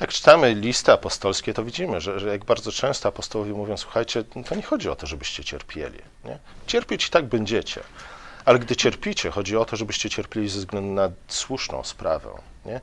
jak 0.00 0.10
czytamy 0.10 0.54
listy 0.54 0.92
apostolskie, 0.92 1.54
to 1.54 1.64
widzimy, 1.64 2.00
że, 2.00 2.20
że 2.20 2.28
jak 2.28 2.44
bardzo 2.44 2.72
często 2.72 3.08
apostołowie 3.08 3.52
mówią: 3.52 3.76
Słuchajcie, 3.76 4.24
to 4.24 4.54
nie 4.54 4.62
chodzi 4.62 4.88
o 4.88 4.96
to, 4.96 5.06
żebyście 5.06 5.44
cierpieli. 5.44 5.98
Nie? 6.24 6.38
Cierpieć 6.66 7.06
i 7.06 7.10
tak 7.10 7.26
będziecie. 7.26 7.80
Ale 8.44 8.58
gdy 8.58 8.76
cierpicie, 8.76 9.30
chodzi 9.30 9.56
o 9.56 9.64
to, 9.64 9.76
żebyście 9.76 10.10
cierpieli 10.10 10.48
ze 10.48 10.58
względu 10.58 10.92
na 10.92 11.10
słuszną 11.28 11.84
sprawę. 11.84 12.30
Nie? 12.64 12.80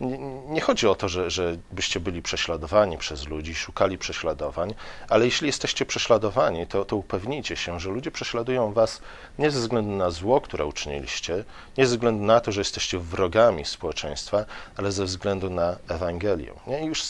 Nie, 0.00 0.60
chodzi 0.60 0.88
o 0.88 0.94
to, 0.94 1.08
że, 1.08 1.30
że 1.30 1.56
byście 1.72 2.00
byli 2.00 2.22
prześladowani 2.22 2.98
przez 2.98 3.28
ludzi, 3.28 3.54
szukali 3.54 3.98
prześladowań, 3.98 4.74
ale 5.08 5.24
jeśli 5.24 5.46
jesteście 5.46 5.86
prześladowani, 5.86 6.66
to, 6.66 6.84
to 6.84 6.96
upewnijcie 6.96 7.56
się, 7.56 7.80
że 7.80 7.90
ludzie 7.90 8.10
prześladują 8.10 8.72
was 8.72 9.00
nie 9.38 9.50
ze 9.50 9.60
względu 9.60 9.90
na 9.90 10.10
zło, 10.10 10.40
które 10.40 10.66
uczyniliście, 10.66 11.44
nie 11.78 11.86
ze 11.86 11.96
względu 11.96 12.24
na 12.24 12.40
to, 12.40 12.52
że 12.52 12.60
jesteście 12.60 12.98
wrogami 12.98 13.64
społeczeństwa, 13.64 14.44
ale 14.76 14.92
ze 14.92 15.04
względu 15.04 15.50
na 15.50 15.76
Ewangelię. 15.88 16.52
Nie? 16.66 16.82
I 16.82 16.86
już 16.86 17.02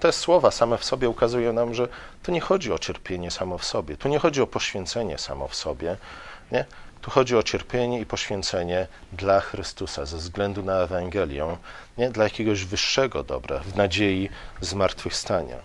te 0.00 0.12
słowa 0.12 0.50
same 0.50 0.78
w 0.78 0.84
sobie 0.84 1.08
ukazują 1.08 1.52
nam, 1.52 1.74
że 1.74 1.88
to 2.22 2.32
nie 2.32 2.40
chodzi 2.40 2.72
o 2.72 2.78
cierpienie 2.78 3.30
samo 3.30 3.58
w 3.58 3.64
sobie, 3.64 3.96
tu 3.96 4.08
nie 4.08 4.18
chodzi 4.18 4.42
o 4.42 4.46
poświęcenie 4.46 5.18
samo 5.18 5.48
w 5.48 5.54
sobie, 5.54 5.96
nie? 6.52 6.64
Tu 7.06 7.10
chodzi 7.10 7.36
o 7.36 7.42
cierpienie 7.42 8.00
i 8.00 8.06
poświęcenie 8.06 8.86
dla 9.12 9.40
Chrystusa 9.40 10.06
ze 10.06 10.16
względu 10.16 10.62
na 10.62 10.72
Ewangelię, 10.72 11.56
nie 11.98 12.10
dla 12.10 12.24
jakiegoś 12.24 12.64
wyższego 12.64 13.22
dobra, 13.22 13.58
w 13.58 13.76
nadziei 13.76 14.28
zmartwychwstania. 14.60 15.56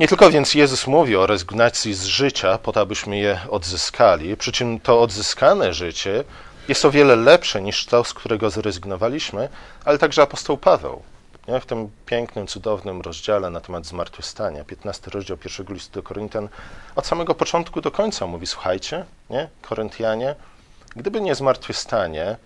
Nie 0.00 0.08
tylko 0.08 0.30
więc 0.30 0.54
Jezus 0.54 0.86
mówi 0.86 1.16
o 1.16 1.26
rezygnacji 1.26 1.94
z 1.94 2.04
życia, 2.04 2.58
po 2.58 2.72
to, 2.72 2.80
abyśmy 2.80 3.18
je 3.18 3.40
odzyskali, 3.50 4.36
przy 4.36 4.52
czym 4.52 4.80
to 4.80 5.00
odzyskane 5.00 5.74
życie 5.74 6.24
jest 6.68 6.84
o 6.84 6.90
wiele 6.90 7.16
lepsze 7.16 7.62
niż 7.62 7.86
to, 7.86 8.04
z 8.04 8.14
którego 8.14 8.50
zrezygnowaliśmy, 8.50 9.48
ale 9.84 9.98
także 9.98 10.22
apostoł 10.22 10.56
Paweł 10.56 11.02
nie? 11.50 11.60
w 11.60 11.66
tym 11.66 11.90
pięknym, 12.06 12.46
cudownym 12.46 13.00
rozdziale 13.00 13.50
na 13.50 13.60
temat 13.60 13.86
zmartwychwstania, 13.86 14.64
15 14.64 15.10
rozdział 15.10 15.36
pierwszego 15.36 15.74
listu 15.74 15.94
do 15.94 16.02
Koryntian, 16.02 16.48
od 16.96 17.06
samego 17.06 17.34
początku 17.34 17.80
do 17.80 17.90
końca 17.90 18.26
mówi, 18.26 18.46
słuchajcie, 18.46 19.04
nie? 19.30 19.48
Koryntianie, 19.62 20.34
gdyby 20.96 21.20
nie 21.20 21.34
zmartwychwstanie, 21.34 22.36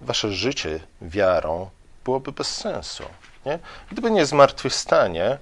wasze 0.00 0.32
życie 0.32 0.80
wiarą 1.02 1.70
byłoby 2.04 2.32
bez 2.32 2.56
sensu. 2.56 3.04
Nie? 3.46 3.58
Gdyby 3.90 4.10
nie 4.10 4.26
zmartwychwstanie, 4.26 5.38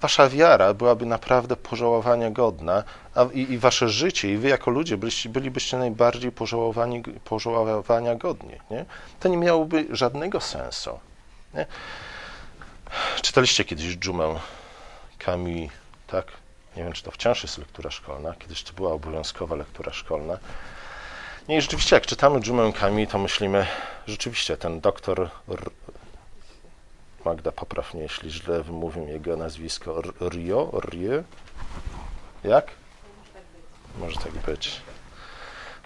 wasza 0.00 0.28
wiara 0.28 0.74
byłaby 0.74 1.06
naprawdę 1.06 1.56
pożałowania 1.56 2.30
godna, 2.30 2.84
a 3.14 3.24
i, 3.32 3.52
i, 3.52 3.58
wasze 3.58 3.88
życie, 3.88 4.32
i 4.32 4.36
wy 4.36 4.48
jako 4.48 4.70
ludzie 4.70 4.96
byliście, 4.96 5.28
bylibyście 5.28 5.78
najbardziej 5.78 6.32
pożałowani, 6.32 7.02
pożałowania 7.02 8.14
godni. 8.14 8.54
Nie? 8.70 8.84
To 9.20 9.28
nie 9.28 9.36
miałoby 9.36 9.86
żadnego 9.90 10.40
sensu. 10.40 10.98
Nie? 11.54 11.66
Czytaliście 13.22 13.64
kiedyś 13.64 13.96
Dżumę 13.96 14.40
Camus, 15.24 15.70
tak? 16.06 16.26
Nie 16.76 16.84
wiem, 16.84 16.92
czy 16.92 17.02
to 17.02 17.10
wciąż 17.10 17.42
jest 17.42 17.58
lektura 17.58 17.90
szkolna. 17.90 18.34
Kiedyś 18.38 18.62
to 18.62 18.72
była 18.72 18.92
obowiązkowa 18.92 19.56
lektura 19.56 19.92
szkolna. 19.92 20.38
Nie, 21.48 21.56
i 21.56 21.60
rzeczywiście, 21.60 21.96
jak 21.96 22.06
czytamy 22.06 22.40
Dżumę 22.40 22.72
Camus, 22.72 23.08
to 23.10 23.18
myślimy, 23.18 23.66
rzeczywiście 24.06 24.56
ten 24.56 24.80
doktor 24.80 25.30
Magda, 27.24 27.52
popraw 27.52 27.94
mnie, 27.94 28.02
jeśli 28.02 28.30
źle 28.30 28.62
wymówię 28.62 29.02
jego 29.02 29.36
nazwisko. 29.36 30.02
Rio? 30.30 30.80
Rio? 30.90 31.22
Jak? 32.44 32.70
Może 33.98 34.16
tak 34.16 34.32
być. 34.32 34.80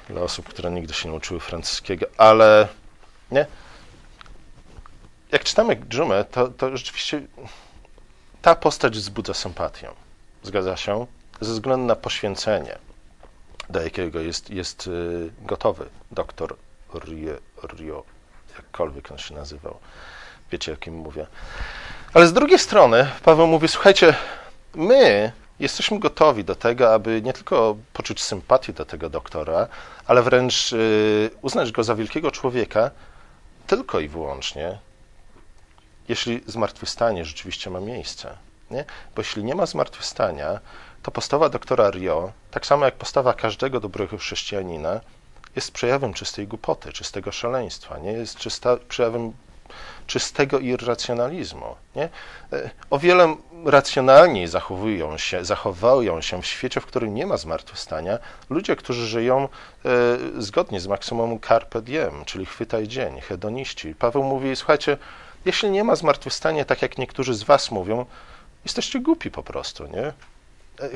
Dla 0.09 0.21
osób, 0.23 0.49
które 0.49 0.71
nigdy 0.71 0.95
się 0.95 1.09
nie 1.09 1.15
uczyły 1.15 1.41
francuskiego, 1.41 2.07
ale 2.17 2.69
nie? 3.31 3.47
Jak 5.33 5.45
czytamy 5.45 5.77
Dżumę, 5.77 6.25
to, 6.25 6.49
to 6.49 6.77
rzeczywiście 6.77 7.23
ta 8.43 8.55
postać 8.55 8.99
wzbudza 8.99 9.35
sympatię. 9.35 9.91
Zgadza 10.43 10.77
się? 10.77 11.07
Ze 11.41 11.53
względu 11.53 11.87
na 11.87 11.97
poświęcenie, 11.97 12.79
do 13.71 13.83
jakiego 13.83 14.21
jest, 14.21 14.51
jest 14.51 14.87
y, 14.87 15.31
gotowy 15.43 15.87
doktor 16.11 16.57
Rio, 16.95 17.33
Rio, 17.63 18.05
jakkolwiek 18.57 19.13
on 19.13 19.19
się 19.19 19.35
nazywał. 19.35 19.79
Wiecie, 20.53 20.73
o 20.73 20.77
kim 20.77 20.95
mówię. 20.95 21.27
Ale 22.15 22.27
z 22.27 22.33
drugiej 22.33 22.59
strony 22.59 23.07
Paweł 23.25 23.47
mówi, 23.47 23.69
słuchajcie, 23.69 24.15
my 24.75 25.33
jesteśmy 25.61 25.99
gotowi 25.99 26.45
do 26.45 26.55
tego, 26.55 26.95
aby 26.95 27.23
nie 27.23 27.33
tylko 27.33 27.77
poczuć 27.93 28.23
sympatię 28.23 28.73
do 28.73 28.85
tego 28.85 29.11
doktora, 29.11 29.69
ale 30.07 30.23
wręcz 30.23 30.73
y, 30.73 31.31
uznać 31.43 31.73
go 31.73 31.85
za 31.85 31.95
wielkiego 31.95 32.31
człowieka, 32.31 32.91
tylko 33.67 34.01
i 34.01 34.09
wyłącznie 34.09 34.79
jeśli 36.09 36.41
zmartwychwstanie 36.47 37.25
rzeczywiście 37.25 37.71
ma 37.71 37.81
miejsce. 37.81 38.37
Nie? 38.71 38.85
Bo 39.15 39.23
jeśli 39.23 39.45
nie 39.45 39.55
ma 39.55 39.67
zmartwychwstania, 39.67 40.61
to 41.03 41.11
postawa 41.11 41.49
doktora 41.49 41.91
Rio, 41.91 42.33
tak 42.51 42.67
samo 42.67 42.85
jak 42.85 42.95
postawa 42.95 43.35
każdego 43.35 43.81
dobrego 43.81 44.19
chrześcijanina, 44.19 45.01
jest 45.57 45.73
przejawem 45.73 46.15
czystej 46.15 46.47
głupoty, 46.47 46.93
czystego 46.93 47.33
szaleństwa, 47.33 47.99
nie 47.99 48.13
jest 48.13 48.37
czysta, 48.37 48.77
przejawem 48.89 49.33
czystego 50.07 50.59
irracjonalizmu. 50.59 51.77
Nie? 51.97 52.09
E, 52.53 52.71
o 52.91 52.99
wiele 52.99 53.37
racjonalniej 53.65 54.49
zachowują 54.49 55.19
się, 55.19 55.45
zachowują 55.45 56.21
się 56.21 56.43
w 56.43 56.47
świecie, 56.47 56.81
w 56.81 56.87
którym 56.87 57.15
nie 57.15 57.27
ma 57.27 57.37
zmartwychwstania, 57.37 58.19
ludzie, 58.51 58.77
którzy 58.77 59.07
żyją 59.07 59.49
e, 59.85 59.89
zgodnie 60.43 60.81
z 60.81 60.87
maksymum 60.87 61.41
carpe 61.41 61.83
diem, 61.83 62.25
czyli 62.25 62.47
chwytaj 62.47 62.89
dzień, 62.89 63.21
hedoniści. 63.21 63.95
Paweł 63.95 64.23
mówi, 64.23 64.57
słuchajcie, 64.57 64.97
jeśli 65.45 65.71
nie 65.71 65.85
ma 65.85 65.97
zmartwychwstania, 65.97 66.65
tak 66.65 66.83
jak 66.83 66.99
niektórzy 66.99 67.35
z 67.35 67.43
was 67.43 67.71
mówią, 67.71 68.07
jesteście 68.65 69.01
głupi 69.01 69.31
po 69.31 69.43
prostu, 69.43 69.87
nie? 69.87 70.13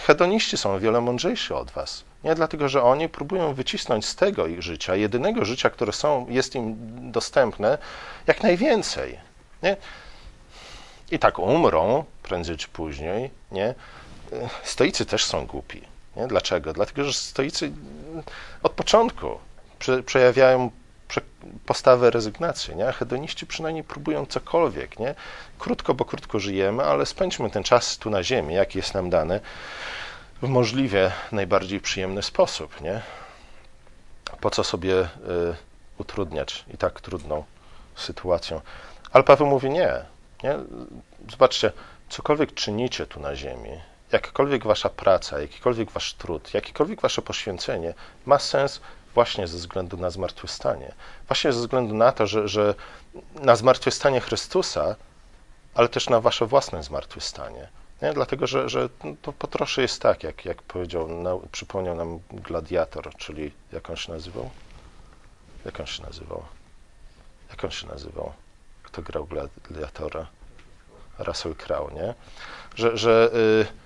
Hedoniści 0.00 0.57
są 0.57 0.72
o 0.72 0.80
wiele 0.80 1.00
mądrzejsi 1.00 1.52
od 1.54 1.70
was. 1.70 2.04
Nie 2.24 2.35
dlatego, 2.35 2.68
że 2.68 2.83
oni 2.83 3.09
próbują 3.09 3.54
wycisnąć 3.54 4.07
z 4.07 4.16
tego 4.16 4.46
ich 4.46 4.62
życia, 4.62 4.96
jedynego 4.96 5.44
życia, 5.44 5.70
które 5.70 5.92
są, 5.92 6.26
jest 6.28 6.54
im 6.54 6.76
dostępne, 7.12 7.78
jak 8.26 8.42
najwięcej. 8.42 9.18
Nie? 9.62 9.76
I 11.11 11.18
tak 11.18 11.38
umrą 11.38 12.04
prędzej 12.22 12.57
czy 12.57 12.68
później. 12.68 13.30
Nie? 13.52 13.74
Stoicy 14.62 15.07
też 15.07 15.24
są 15.24 15.46
głupi. 15.46 15.83
Nie? 16.16 16.26
Dlaczego? 16.26 16.72
Dlatego, 16.72 17.04
że 17.04 17.12
stoicy 17.12 17.72
od 18.62 18.72
początku 18.72 19.38
przejawiają 20.07 20.70
postawę 21.66 22.10
rezygnacji, 22.10 22.76
nie? 22.76 22.92
Hedoniści 22.92 23.46
przynajmniej 23.46 23.84
próbują 23.84 24.26
cokolwiek, 24.26 24.98
nie? 24.98 25.14
Krótko, 25.58 25.94
bo 25.94 26.04
krótko 26.04 26.38
żyjemy, 26.38 26.84
ale 26.84 27.06
spędźmy 27.06 27.50
ten 27.50 27.62
czas 27.62 27.98
tu 27.98 28.10
na 28.10 28.22
ziemi, 28.22 28.54
jaki 28.54 28.78
jest 28.78 28.94
nam 28.94 29.10
dany, 29.10 29.40
w 30.42 30.48
możliwie 30.48 31.12
najbardziej 31.32 31.80
przyjemny 31.80 32.22
sposób, 32.22 32.80
nie? 32.80 33.00
Po 34.40 34.50
co 34.50 34.64
sobie 34.64 35.02
y, 35.02 35.06
utrudniać 35.98 36.64
i 36.74 36.78
tak 36.78 37.00
trudną 37.00 37.44
sytuacją? 37.96 38.60
Ale 39.12 39.24
Paweł 39.24 39.46
mówi 39.46 39.70
nie, 39.70 39.92
nie? 40.42 40.58
Zobaczcie, 41.30 41.72
cokolwiek 42.08 42.54
czynicie 42.54 43.06
tu 43.06 43.20
na 43.20 43.36
ziemi, 43.36 43.80
jakakolwiek 44.12 44.66
wasza 44.66 44.88
praca, 44.88 45.40
jakikolwiek 45.40 45.90
wasz 45.90 46.14
trud, 46.14 46.54
jakiekolwiek 46.54 47.00
wasze 47.00 47.22
poświęcenie 47.22 47.94
ma 48.26 48.38
sens 48.38 48.80
właśnie 49.14 49.46
ze 49.46 49.59
względu 49.59 49.96
na 49.96 50.11
zmartwychwstanie. 50.11 50.94
Właśnie 51.29 51.53
ze 51.53 51.61
względu 51.61 51.94
na 51.94 52.12
to, 52.12 52.27
że, 52.27 52.48
że 52.48 52.74
na 53.35 53.57
zmartwychwstanie 53.57 54.20
Chrystusa, 54.20 54.96
ale 55.74 55.88
też 55.88 56.09
na 56.09 56.20
wasze 56.20 56.46
własne 56.46 56.83
zmartwychwstanie. 56.83 57.68
Nie? 58.03 58.12
Dlatego, 58.12 58.46
że, 58.46 58.68
że 58.68 58.88
to 59.22 59.33
po 59.33 59.46
trosze 59.46 59.83
jest 59.83 60.03
tak, 60.03 60.22
jak, 60.22 60.44
jak 60.44 60.62
powiedział, 60.62 61.09
na, 61.09 61.31
przypomniał 61.53 61.94
nam 61.94 62.20
gladiator, 62.31 63.16
czyli 63.16 63.53
jak 63.72 63.90
on 63.90 63.96
się 63.96 64.12
nazywał? 64.12 64.50
Jak 65.64 65.81
on 65.81 65.87
się 65.87 66.03
nazywał? 66.03 66.42
Jak 67.50 67.64
on 67.64 67.70
się 67.70 67.87
nazywał? 67.87 68.33
Kto 68.83 69.03
grał 69.03 69.27
gladiatora? 69.70 70.27
Russell 71.18 71.55
Crowe, 71.55 71.94
nie? 71.94 72.14
Że, 72.74 72.96
że 72.96 73.31
y, 73.35 73.83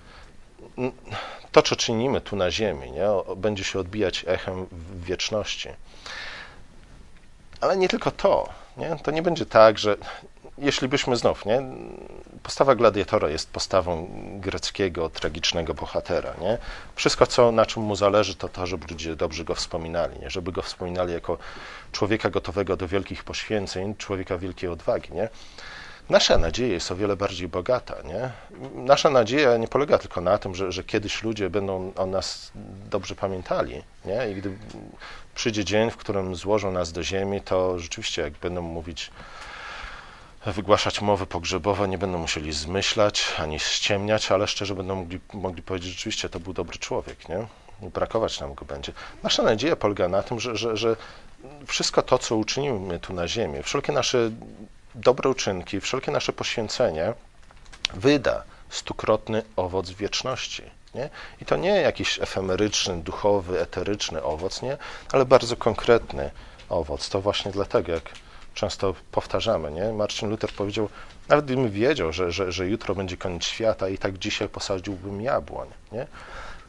to, 1.51 1.61
co 1.61 1.75
czynimy 1.75 2.21
tu 2.21 2.35
na 2.35 2.51
Ziemi, 2.51 2.91
nie, 2.91 3.35
będzie 3.35 3.63
się 3.63 3.79
odbijać 3.79 4.25
echem 4.27 4.65
w 4.71 5.03
wieczności. 5.03 5.69
Ale 7.61 7.77
nie 7.77 7.87
tylko 7.87 8.11
to. 8.11 8.49
Nie? 8.77 8.95
To 9.03 9.11
nie 9.11 9.21
będzie 9.21 9.45
tak, 9.45 9.79
że 9.79 9.97
jeśli 10.57 10.87
byśmy 10.87 11.15
znów, 11.15 11.45
nie? 11.45 11.61
Postawa 12.43 12.75
gladiatora 12.75 13.29
jest 13.29 13.51
postawą 13.51 14.09
greckiego, 14.39 15.09
tragicznego 15.09 15.73
bohatera, 15.73 16.33
nie? 16.41 16.57
Wszystko, 16.95 17.27
co, 17.27 17.51
na 17.51 17.65
czym 17.65 17.83
mu 17.83 17.95
zależy, 17.95 18.35
to 18.35 18.49
to, 18.49 18.67
żeby 18.67 18.85
ludzie 18.89 19.15
dobrze 19.15 19.43
go 19.43 19.55
wspominali, 19.55 20.19
nie? 20.19 20.29
Żeby 20.29 20.51
go 20.51 20.61
wspominali 20.61 21.13
jako 21.13 21.37
człowieka 21.91 22.29
gotowego 22.29 22.77
do 22.77 22.87
wielkich 22.87 23.23
poświęceń, 23.23 23.95
człowieka 23.95 24.37
wielkiej 24.37 24.69
odwagi, 24.69 25.13
nie? 25.13 25.29
Nasza 26.09 26.37
nadzieja 26.37 26.73
jest 26.73 26.91
o 26.91 26.95
wiele 26.95 27.15
bardziej 27.15 27.47
bogata. 27.47 27.95
Nie? 28.05 28.31
Nasza 28.75 29.09
nadzieja 29.09 29.57
nie 29.57 29.67
polega 29.67 29.97
tylko 29.97 30.21
na 30.21 30.37
tym, 30.37 30.55
że, 30.55 30.71
że 30.71 30.83
kiedyś 30.83 31.23
ludzie 31.23 31.49
będą 31.49 31.91
o 31.95 32.05
nas 32.05 32.51
dobrze 32.89 33.15
pamiętali. 33.15 33.83
Nie? 34.05 34.31
I 34.31 34.35
gdy 34.35 34.57
przyjdzie 35.35 35.65
dzień, 35.65 35.91
w 35.91 35.97
którym 35.97 36.35
złożą 36.35 36.71
nas 36.71 36.91
do 36.91 37.03
ziemi, 37.03 37.41
to 37.41 37.79
rzeczywiście, 37.79 38.21
jak 38.21 38.33
będą 38.33 38.61
mówić, 38.61 39.11
wygłaszać 40.45 41.01
mowy 41.01 41.25
pogrzebowe, 41.25 41.87
nie 41.87 41.97
będą 41.97 42.17
musieli 42.17 42.51
zmyślać 42.53 43.35
ani 43.39 43.59
ściemniać, 43.59 44.31
ale 44.31 44.47
szczerze 44.47 44.75
będą 44.75 44.95
mogli, 44.95 45.19
mogli 45.33 45.61
powiedzieć, 45.61 45.89
rzeczywiście 45.89 46.29
to 46.29 46.39
był 46.39 46.53
dobry 46.53 46.77
człowiek. 46.77 47.29
Nie? 47.29 47.47
Brakować 47.89 48.39
nam 48.39 48.53
go 48.53 48.65
będzie. 48.65 48.93
Nasza 49.23 49.43
nadzieja 49.43 49.75
polega 49.75 50.07
na 50.07 50.23
tym, 50.23 50.39
że, 50.39 50.55
że, 50.55 50.77
że 50.77 50.95
wszystko 51.67 52.01
to, 52.01 52.17
co 52.17 52.35
uczynimy 52.35 52.99
tu 52.99 53.13
na 53.13 53.27
ziemi, 53.27 53.63
wszelkie 53.63 53.93
nasze 53.93 54.31
dobre 54.95 55.29
uczynki, 55.29 55.81
wszelkie 55.81 56.11
nasze 56.11 56.33
poświęcenie 56.33 57.13
wyda 57.93 58.43
stukrotny 58.69 59.43
owoc 59.55 59.89
wieczności. 59.89 60.63
Nie? 60.95 61.09
I 61.41 61.45
to 61.45 61.55
nie 61.55 61.81
jakiś 61.81 62.19
efemeryczny, 62.19 62.97
duchowy, 62.97 63.61
eteryczny 63.61 64.23
owoc, 64.23 64.61
nie? 64.61 64.77
ale 65.11 65.25
bardzo 65.25 65.55
konkretny 65.55 66.31
owoc. 66.69 67.09
To 67.09 67.21
właśnie 67.21 67.51
dlatego, 67.51 67.91
jak 67.91 68.11
często 68.53 68.95
powtarzamy, 69.11 69.71
nie? 69.71 69.93
Marcin 69.93 70.29
Luther 70.29 70.49
powiedział, 70.51 70.89
nawet 71.27 71.45
gdybym 71.45 71.71
wiedział, 71.71 72.13
że, 72.13 72.31
że, 72.31 72.51
że 72.51 72.67
jutro 72.67 72.95
będzie 72.95 73.17
koniec 73.17 73.43
świata 73.45 73.89
i 73.89 73.97
tak 73.97 74.17
dzisiaj 74.17 74.49
posadziłbym 74.49 75.21
jabłoń. 75.21 75.67
Nie? 75.91 76.07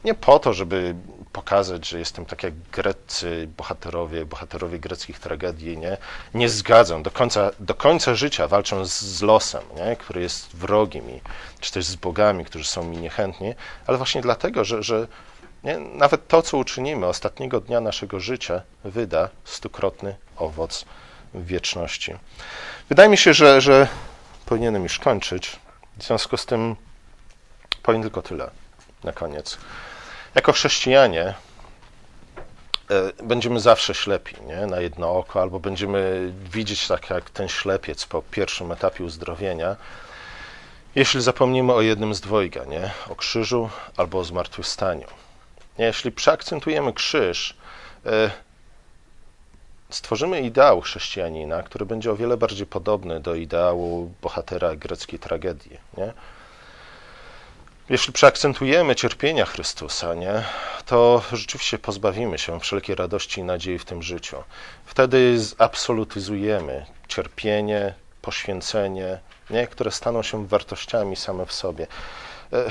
Nie 0.04 0.14
po 0.14 0.38
to, 0.38 0.54
żeby 0.54 0.94
pokazać, 1.32 1.88
że 1.88 1.98
jestem 1.98 2.26
tak 2.26 2.42
jak 2.42 2.54
greccy 2.54 3.48
bohaterowie, 3.56 4.26
bohaterowie 4.26 4.78
greckich 4.78 5.18
tragedii, 5.18 5.78
nie? 5.78 5.96
Nie 6.34 6.48
zgadzam. 6.48 7.02
Do 7.02 7.10
końca, 7.10 7.50
do 7.58 7.74
końca 7.74 8.14
życia 8.14 8.48
walczą 8.48 8.84
z, 8.84 9.00
z 9.00 9.22
losem, 9.22 9.62
nie? 9.76 9.96
który 9.96 10.22
jest 10.22 10.56
wrogiem 10.56 11.06
mi, 11.06 11.20
czy 11.60 11.72
też 11.72 11.84
z 11.84 11.96
bogami, 11.96 12.44
którzy 12.44 12.64
są 12.64 12.84
mi 12.84 12.96
niechętni, 12.96 13.54
ale 13.86 13.96
właśnie 13.96 14.20
dlatego, 14.20 14.64
że, 14.64 14.82
że 14.82 15.06
nie? 15.64 15.78
nawet 15.78 16.28
to, 16.28 16.42
co 16.42 16.56
uczynimy 16.56 17.06
ostatniego 17.06 17.60
dnia 17.60 17.80
naszego 17.80 18.20
życia, 18.20 18.62
wyda 18.84 19.28
stukrotny 19.44 20.16
owoc 20.36 20.84
wieczności. 21.34 22.14
Wydaje 22.88 23.08
mi 23.08 23.18
się, 23.18 23.34
że, 23.34 23.60
że 23.60 23.88
powinienem 24.46 24.82
już 24.82 24.98
kończyć. 24.98 25.56
W 25.96 26.02
związku 26.04 26.36
z 26.36 26.46
tym 26.46 26.76
powiem 27.82 28.02
tylko 28.02 28.22
tyle 28.22 28.50
na 29.04 29.12
koniec. 29.12 29.58
Jako 30.34 30.52
chrześcijanie 30.52 31.34
e, 32.90 33.12
będziemy 33.22 33.60
zawsze 33.60 33.94
ślepi 33.94 34.36
nie? 34.46 34.66
na 34.66 34.80
jedno 34.80 35.12
oko, 35.12 35.42
albo 35.42 35.60
będziemy 35.60 36.32
widzieć 36.52 36.88
tak 36.88 37.10
jak 37.10 37.30
ten 37.30 37.48
ślepiec 37.48 38.06
po 38.06 38.22
pierwszym 38.22 38.72
etapie 38.72 39.04
uzdrowienia, 39.04 39.76
jeśli 40.94 41.22
zapomnimy 41.22 41.72
o 41.72 41.80
jednym 41.80 42.14
z 42.14 42.20
dwojga, 42.20 42.64
nie? 42.64 42.90
o 43.08 43.16
krzyżu 43.16 43.70
albo 43.96 44.18
o 44.18 44.24
zmartwychwstaniu. 44.24 45.06
Nie? 45.78 45.84
Jeśli 45.84 46.12
przeakcentujemy 46.12 46.92
krzyż, 46.92 47.56
e, 48.06 48.30
stworzymy 49.90 50.40
ideał 50.40 50.80
chrześcijanina, 50.80 51.62
który 51.62 51.86
będzie 51.86 52.10
o 52.10 52.16
wiele 52.16 52.36
bardziej 52.36 52.66
podobny 52.66 53.20
do 53.20 53.34
ideału 53.34 54.12
bohatera 54.22 54.76
greckiej 54.76 55.18
tragedii. 55.18 55.78
Nie? 55.96 56.12
Jeśli 57.90 58.12
przeakcentujemy 58.12 58.94
cierpienia 58.94 59.44
Chrystusa, 59.44 60.14
nie, 60.14 60.42
to 60.86 61.22
rzeczywiście 61.32 61.78
pozbawimy 61.78 62.38
się 62.38 62.60
wszelkiej 62.60 62.96
radości 62.96 63.40
i 63.40 63.44
nadziei 63.44 63.78
w 63.78 63.84
tym 63.84 64.02
życiu. 64.02 64.36
Wtedy 64.84 65.40
zabsolutyzujemy 65.40 66.86
cierpienie, 67.08 67.94
poświęcenie, 68.22 69.20
nie, 69.50 69.66
które 69.66 69.90
staną 69.90 70.22
się 70.22 70.46
wartościami 70.46 71.16
same 71.16 71.46
w 71.46 71.52
sobie. 71.52 71.86
E, 72.52 72.70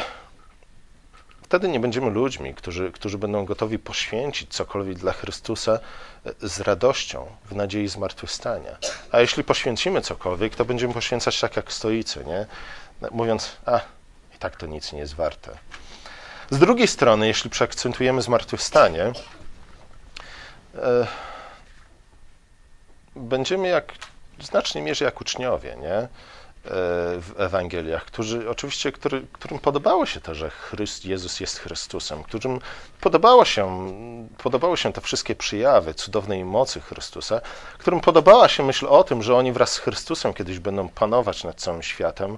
wtedy 1.44 1.68
nie 1.68 1.80
będziemy 1.80 2.10
ludźmi, 2.10 2.54
którzy, 2.54 2.92
którzy 2.92 3.18
będą 3.18 3.46
gotowi 3.46 3.80
poświęcić 3.80 4.54
cokolwiek 4.54 4.98
dla 4.98 5.14
Chrystusa 5.14 5.80
e, 6.26 6.48
z 6.48 6.60
radością, 6.60 7.26
w 7.46 7.56
nadziei 7.56 7.88
zmartwychwstania. 7.88 8.78
A 9.12 9.20
jeśli 9.20 9.44
poświęcimy 9.44 10.02
cokolwiek, 10.02 10.56
to 10.56 10.66
będziemy 10.66 10.94
poświęcać 10.94 11.40
tak 11.40 11.56
jak 11.56 11.74
stoicy, 11.74 12.26
nie? 12.26 12.46
mówiąc, 13.12 13.52
a 13.66 13.82
tak 14.40 14.56
to 14.56 14.66
nic 14.66 14.94
nie 14.94 15.00
jest 15.00 15.16
warte. 15.16 15.58
Z 16.50 16.60
drugiej 16.60 16.88
strony, 16.88 17.28
jeśli 17.28 17.50
przeakcentujemy 17.50 18.22
zmartwychwstanie, 18.22 19.04
e, 20.76 21.08
będziemy 23.16 23.68
jak, 23.68 23.94
w 24.38 24.46
znacznej 24.46 24.84
mierze 24.84 25.06
jak 25.06 25.22
uczniowie, 25.22 25.78
nie? 25.82 25.94
E, 25.94 26.08
w 27.22 27.34
Ewangeliach, 27.38 28.06
którzy 28.06 28.50
oczywiście, 28.50 28.92
który, 28.92 29.28
którym 29.32 29.60
podobało 29.60 30.06
się 30.06 30.22
to, 30.22 30.36
że 30.36 30.50
Chryst, 30.50 31.06
Jezus 31.06 31.40
jest 31.40 31.60
Chrystusem, 31.60 32.24
którym 32.24 32.60
podobało 33.02 33.46
się, 33.46 33.92
podobały 34.38 34.78
się 34.78 34.94
te 34.94 35.02
wszystkie 35.02 35.36
przyjawy 35.36 35.94
cudownej 35.94 36.46
mocy 36.46 36.82
Chrystusa, 36.82 37.42
którym 37.78 38.00
podobała 38.00 38.48
się 38.48 38.64
myśl 38.64 38.88
o 38.88 39.04
tym, 39.04 39.24
że 39.24 39.36
oni 39.36 39.52
wraz 39.52 39.72
z 39.72 39.78
Chrystusem 39.78 40.34
kiedyś 40.34 40.60
będą 40.60 40.90
panować 40.90 41.44
nad 41.44 41.56
całym 41.56 41.84
światem, 41.84 42.38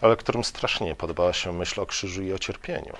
ale 0.00 0.16
którym 0.16 0.44
strasznie 0.44 0.94
podobała 0.94 1.32
się 1.32 1.52
myśl 1.52 1.80
o 1.80 1.86
krzyżu 1.86 2.22
i 2.22 2.32
o 2.32 2.38
cierpieniu. 2.38 2.92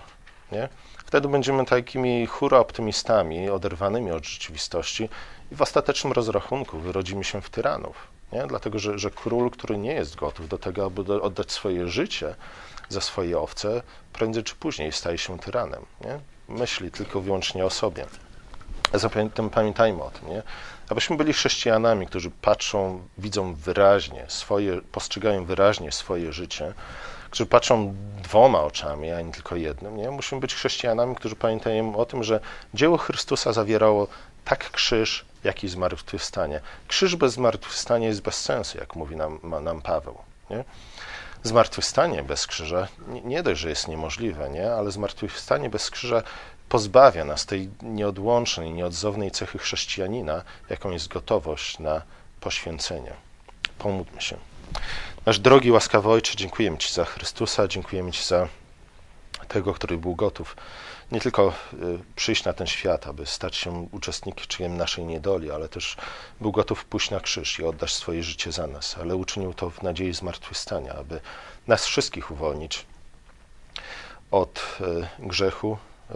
Nie? 0.53 0.69
Wtedy 1.07 1.29
będziemy 1.29 1.65
takimi 1.65 2.27
hura 2.27 2.59
optymistami, 2.59 3.51
oderwanymi 3.51 4.11
od 4.11 4.27
rzeczywistości 4.27 5.09
i 5.53 5.55
w 5.55 5.63
ostatecznym 5.63 6.13
rozrachunku 6.13 6.79
wyrodzimy 6.79 7.25
się 7.25 7.43
w 7.43 7.51
tyranów. 7.51 8.09
Nie? 8.33 8.47
Dlatego, 8.47 8.79
że, 8.79 8.99
że 8.99 9.11
król, 9.11 9.51
który 9.51 9.79
nie 9.79 9.93
jest 9.93 10.17
gotów 10.17 10.49
do 10.49 10.59
tego, 10.59 10.87
aby 10.87 11.23
oddać 11.23 11.53
swoje 11.53 11.89
życie 11.89 12.35
za 12.89 13.01
swoje 13.01 13.39
owce, 13.39 13.83
prędzej 14.13 14.45
czy 14.45 14.55
później 14.55 14.93
staje 14.93 15.19
się 15.19 15.39
tyranem. 15.39 15.87
Nie? 16.01 16.21
Myśli 16.49 16.91
tylko 16.91 17.21
wyłącznie 17.21 17.65
o 17.65 17.71
sobie. 17.71 18.07
Zatem 18.95 19.31
pamiętajmy 19.51 20.03
o 20.03 20.11
tym, 20.11 20.29
nie? 20.29 20.43
Abyśmy 20.89 21.17
byli 21.17 21.33
chrześcijanami, 21.33 22.07
którzy 22.07 22.31
patrzą, 22.31 23.03
widzą 23.19 23.55
wyraźnie 23.55 24.25
swoje, 24.29 24.81
postrzegają 24.93 25.45
wyraźnie 25.45 25.93
swoje 25.93 26.33
życie, 26.33 26.75
którzy 27.31 27.47
patrzą 27.47 27.95
dwoma 28.23 28.63
oczami, 28.63 29.11
a 29.11 29.21
nie 29.21 29.33
tylko 29.33 29.57
jednym. 29.57 29.97
Nie? 29.97 30.11
Musimy 30.11 30.41
być 30.41 30.55
chrześcijanami, 30.55 31.15
którzy 31.15 31.37
pamiętają 31.37 31.97
o 31.97 32.07
tym, 32.07 32.25
że 32.25 32.41
dzieło 32.75 32.97
Chrystusa 32.97 33.53
zawierało 33.53 34.09
tak 34.45 34.71
krzyż, 34.71 35.25
jak 35.45 35.65
i 35.65 35.69
zmartwychwstanie. 35.69 36.61
Krzyż 36.89 37.17
bez 37.17 37.33
zmartwychwstania 37.33 38.09
jest 38.09 38.23
bez 38.23 38.35
sensu, 38.35 38.79
jak 38.79 38.97
mówi 38.97 39.17
nam, 39.17 39.41
nam 39.63 39.83
Paweł. 39.83 40.19
Nie? 40.51 40.65
Zmartwychwstanie 41.43 42.23
bez 42.23 42.47
krzyża 42.47 42.89
nie, 43.09 43.21
nie 43.21 43.43
dość, 43.43 43.61
że 43.61 43.69
jest 43.69 43.89
niemożliwe, 43.89 44.51
nie? 44.51 44.73
ale 44.73 44.91
zmartwychwstanie 44.91 45.71
bez 45.71 45.91
krzyża 45.91 46.23
pozbawia 46.69 47.25
nas 47.25 47.47
tej 47.47 47.71
nieodłącznej, 47.83 48.73
nieodzownej 48.73 49.31
cechy 49.31 49.59
chrześcijanina, 49.59 50.43
jaką 50.71 50.91
jest 50.91 51.09
gotowość 51.09 51.79
na 51.79 52.03
poświęcenie. 52.41 53.13
Pomódlmy 53.79 54.21
się. 54.21 54.37
Nasz 55.27 55.39
drogi, 55.39 55.71
łaskawy 55.71 56.09
Ojcze, 56.09 56.37
dziękujemy 56.37 56.79
Ci 56.79 56.95
za 56.95 57.05
Chrystusa, 57.05 57.69
dziękujemy 57.69 58.13
Ci 58.13 58.25
za 58.25 58.49
tego, 59.49 59.75
który 59.75 59.99
był 59.99 60.15
gotów 60.15 60.57
nie 61.13 61.21
tylko 61.21 61.53
y, 61.73 61.99
przyjść 62.17 62.45
na 62.45 62.53
ten 62.53 62.67
świat, 62.67 63.07
aby 63.07 63.27
stać 63.27 63.57
się 63.57 63.89
uczestnikiem 63.93 64.77
naszej 64.77 65.05
niedoli, 65.05 65.51
ale 65.51 65.69
też 65.69 65.97
był 66.41 66.53
gotów 66.53 66.85
pójść 66.85 67.11
na 67.11 67.21
krzyż 67.21 67.59
i 67.59 67.65
oddać 67.65 67.93
swoje 67.93 68.23
życie 68.23 68.53
za 68.53 68.67
nas, 68.67 68.97
ale 69.01 69.17
uczynił 69.17 69.55
to 69.55 69.71
w 69.71 69.83
nadziei 69.83 70.15
zmartwychwstania, 70.15 70.95
aby 70.95 71.21
nas 71.67 71.87
wszystkich 71.87 72.31
uwolnić 72.31 72.87
od 74.31 74.79
y, 74.81 75.27
grzechu, 75.27 75.79
y, 76.11 76.15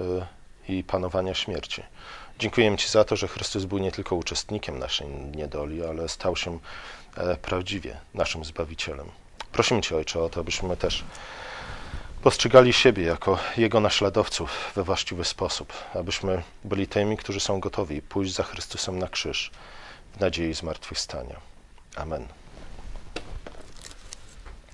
i 0.69 0.85
panowania 0.85 1.35
śmierci. 1.35 1.83
Dziękujemy 2.39 2.77
Ci 2.77 2.89
za 2.89 3.05
to, 3.05 3.17
że 3.17 3.29
Chrystus 3.29 3.65
był 3.65 3.79
nie 3.79 3.93
tylko 3.93 4.17
uczestnikiem 4.17 4.79
naszej 4.79 5.09
niedoli, 5.09 5.85
ale 5.85 6.09
stał 6.09 6.37
się 6.37 6.59
e, 7.17 7.37
prawdziwie 7.37 8.01
naszym 8.15 8.45
Zbawicielem. 8.45 9.09
Prosimy 9.53 9.81
Cię, 9.81 9.97
Ojcze, 9.97 10.23
o 10.23 10.29
to, 10.29 10.41
abyśmy 10.41 10.77
też 10.77 11.05
postrzegali 12.23 12.73
siebie 12.73 13.03
jako 13.03 13.39
Jego 13.57 13.81
naśladowców 13.81 14.73
we 14.75 14.83
właściwy 14.83 15.25
sposób, 15.25 15.73
abyśmy 15.95 16.43
byli 16.65 16.87
tymi, 16.87 17.17
którzy 17.17 17.41
są 17.41 17.61
gotowi 17.61 18.03
pójść 18.03 18.35
za 18.35 18.43
Chrystusem 18.43 18.99
na 18.99 19.09
krzyż 19.09 19.51
w 20.17 20.21
nadziei 20.21 20.55
zmartwychwstania. 20.55 21.37
Amen. 21.97 22.42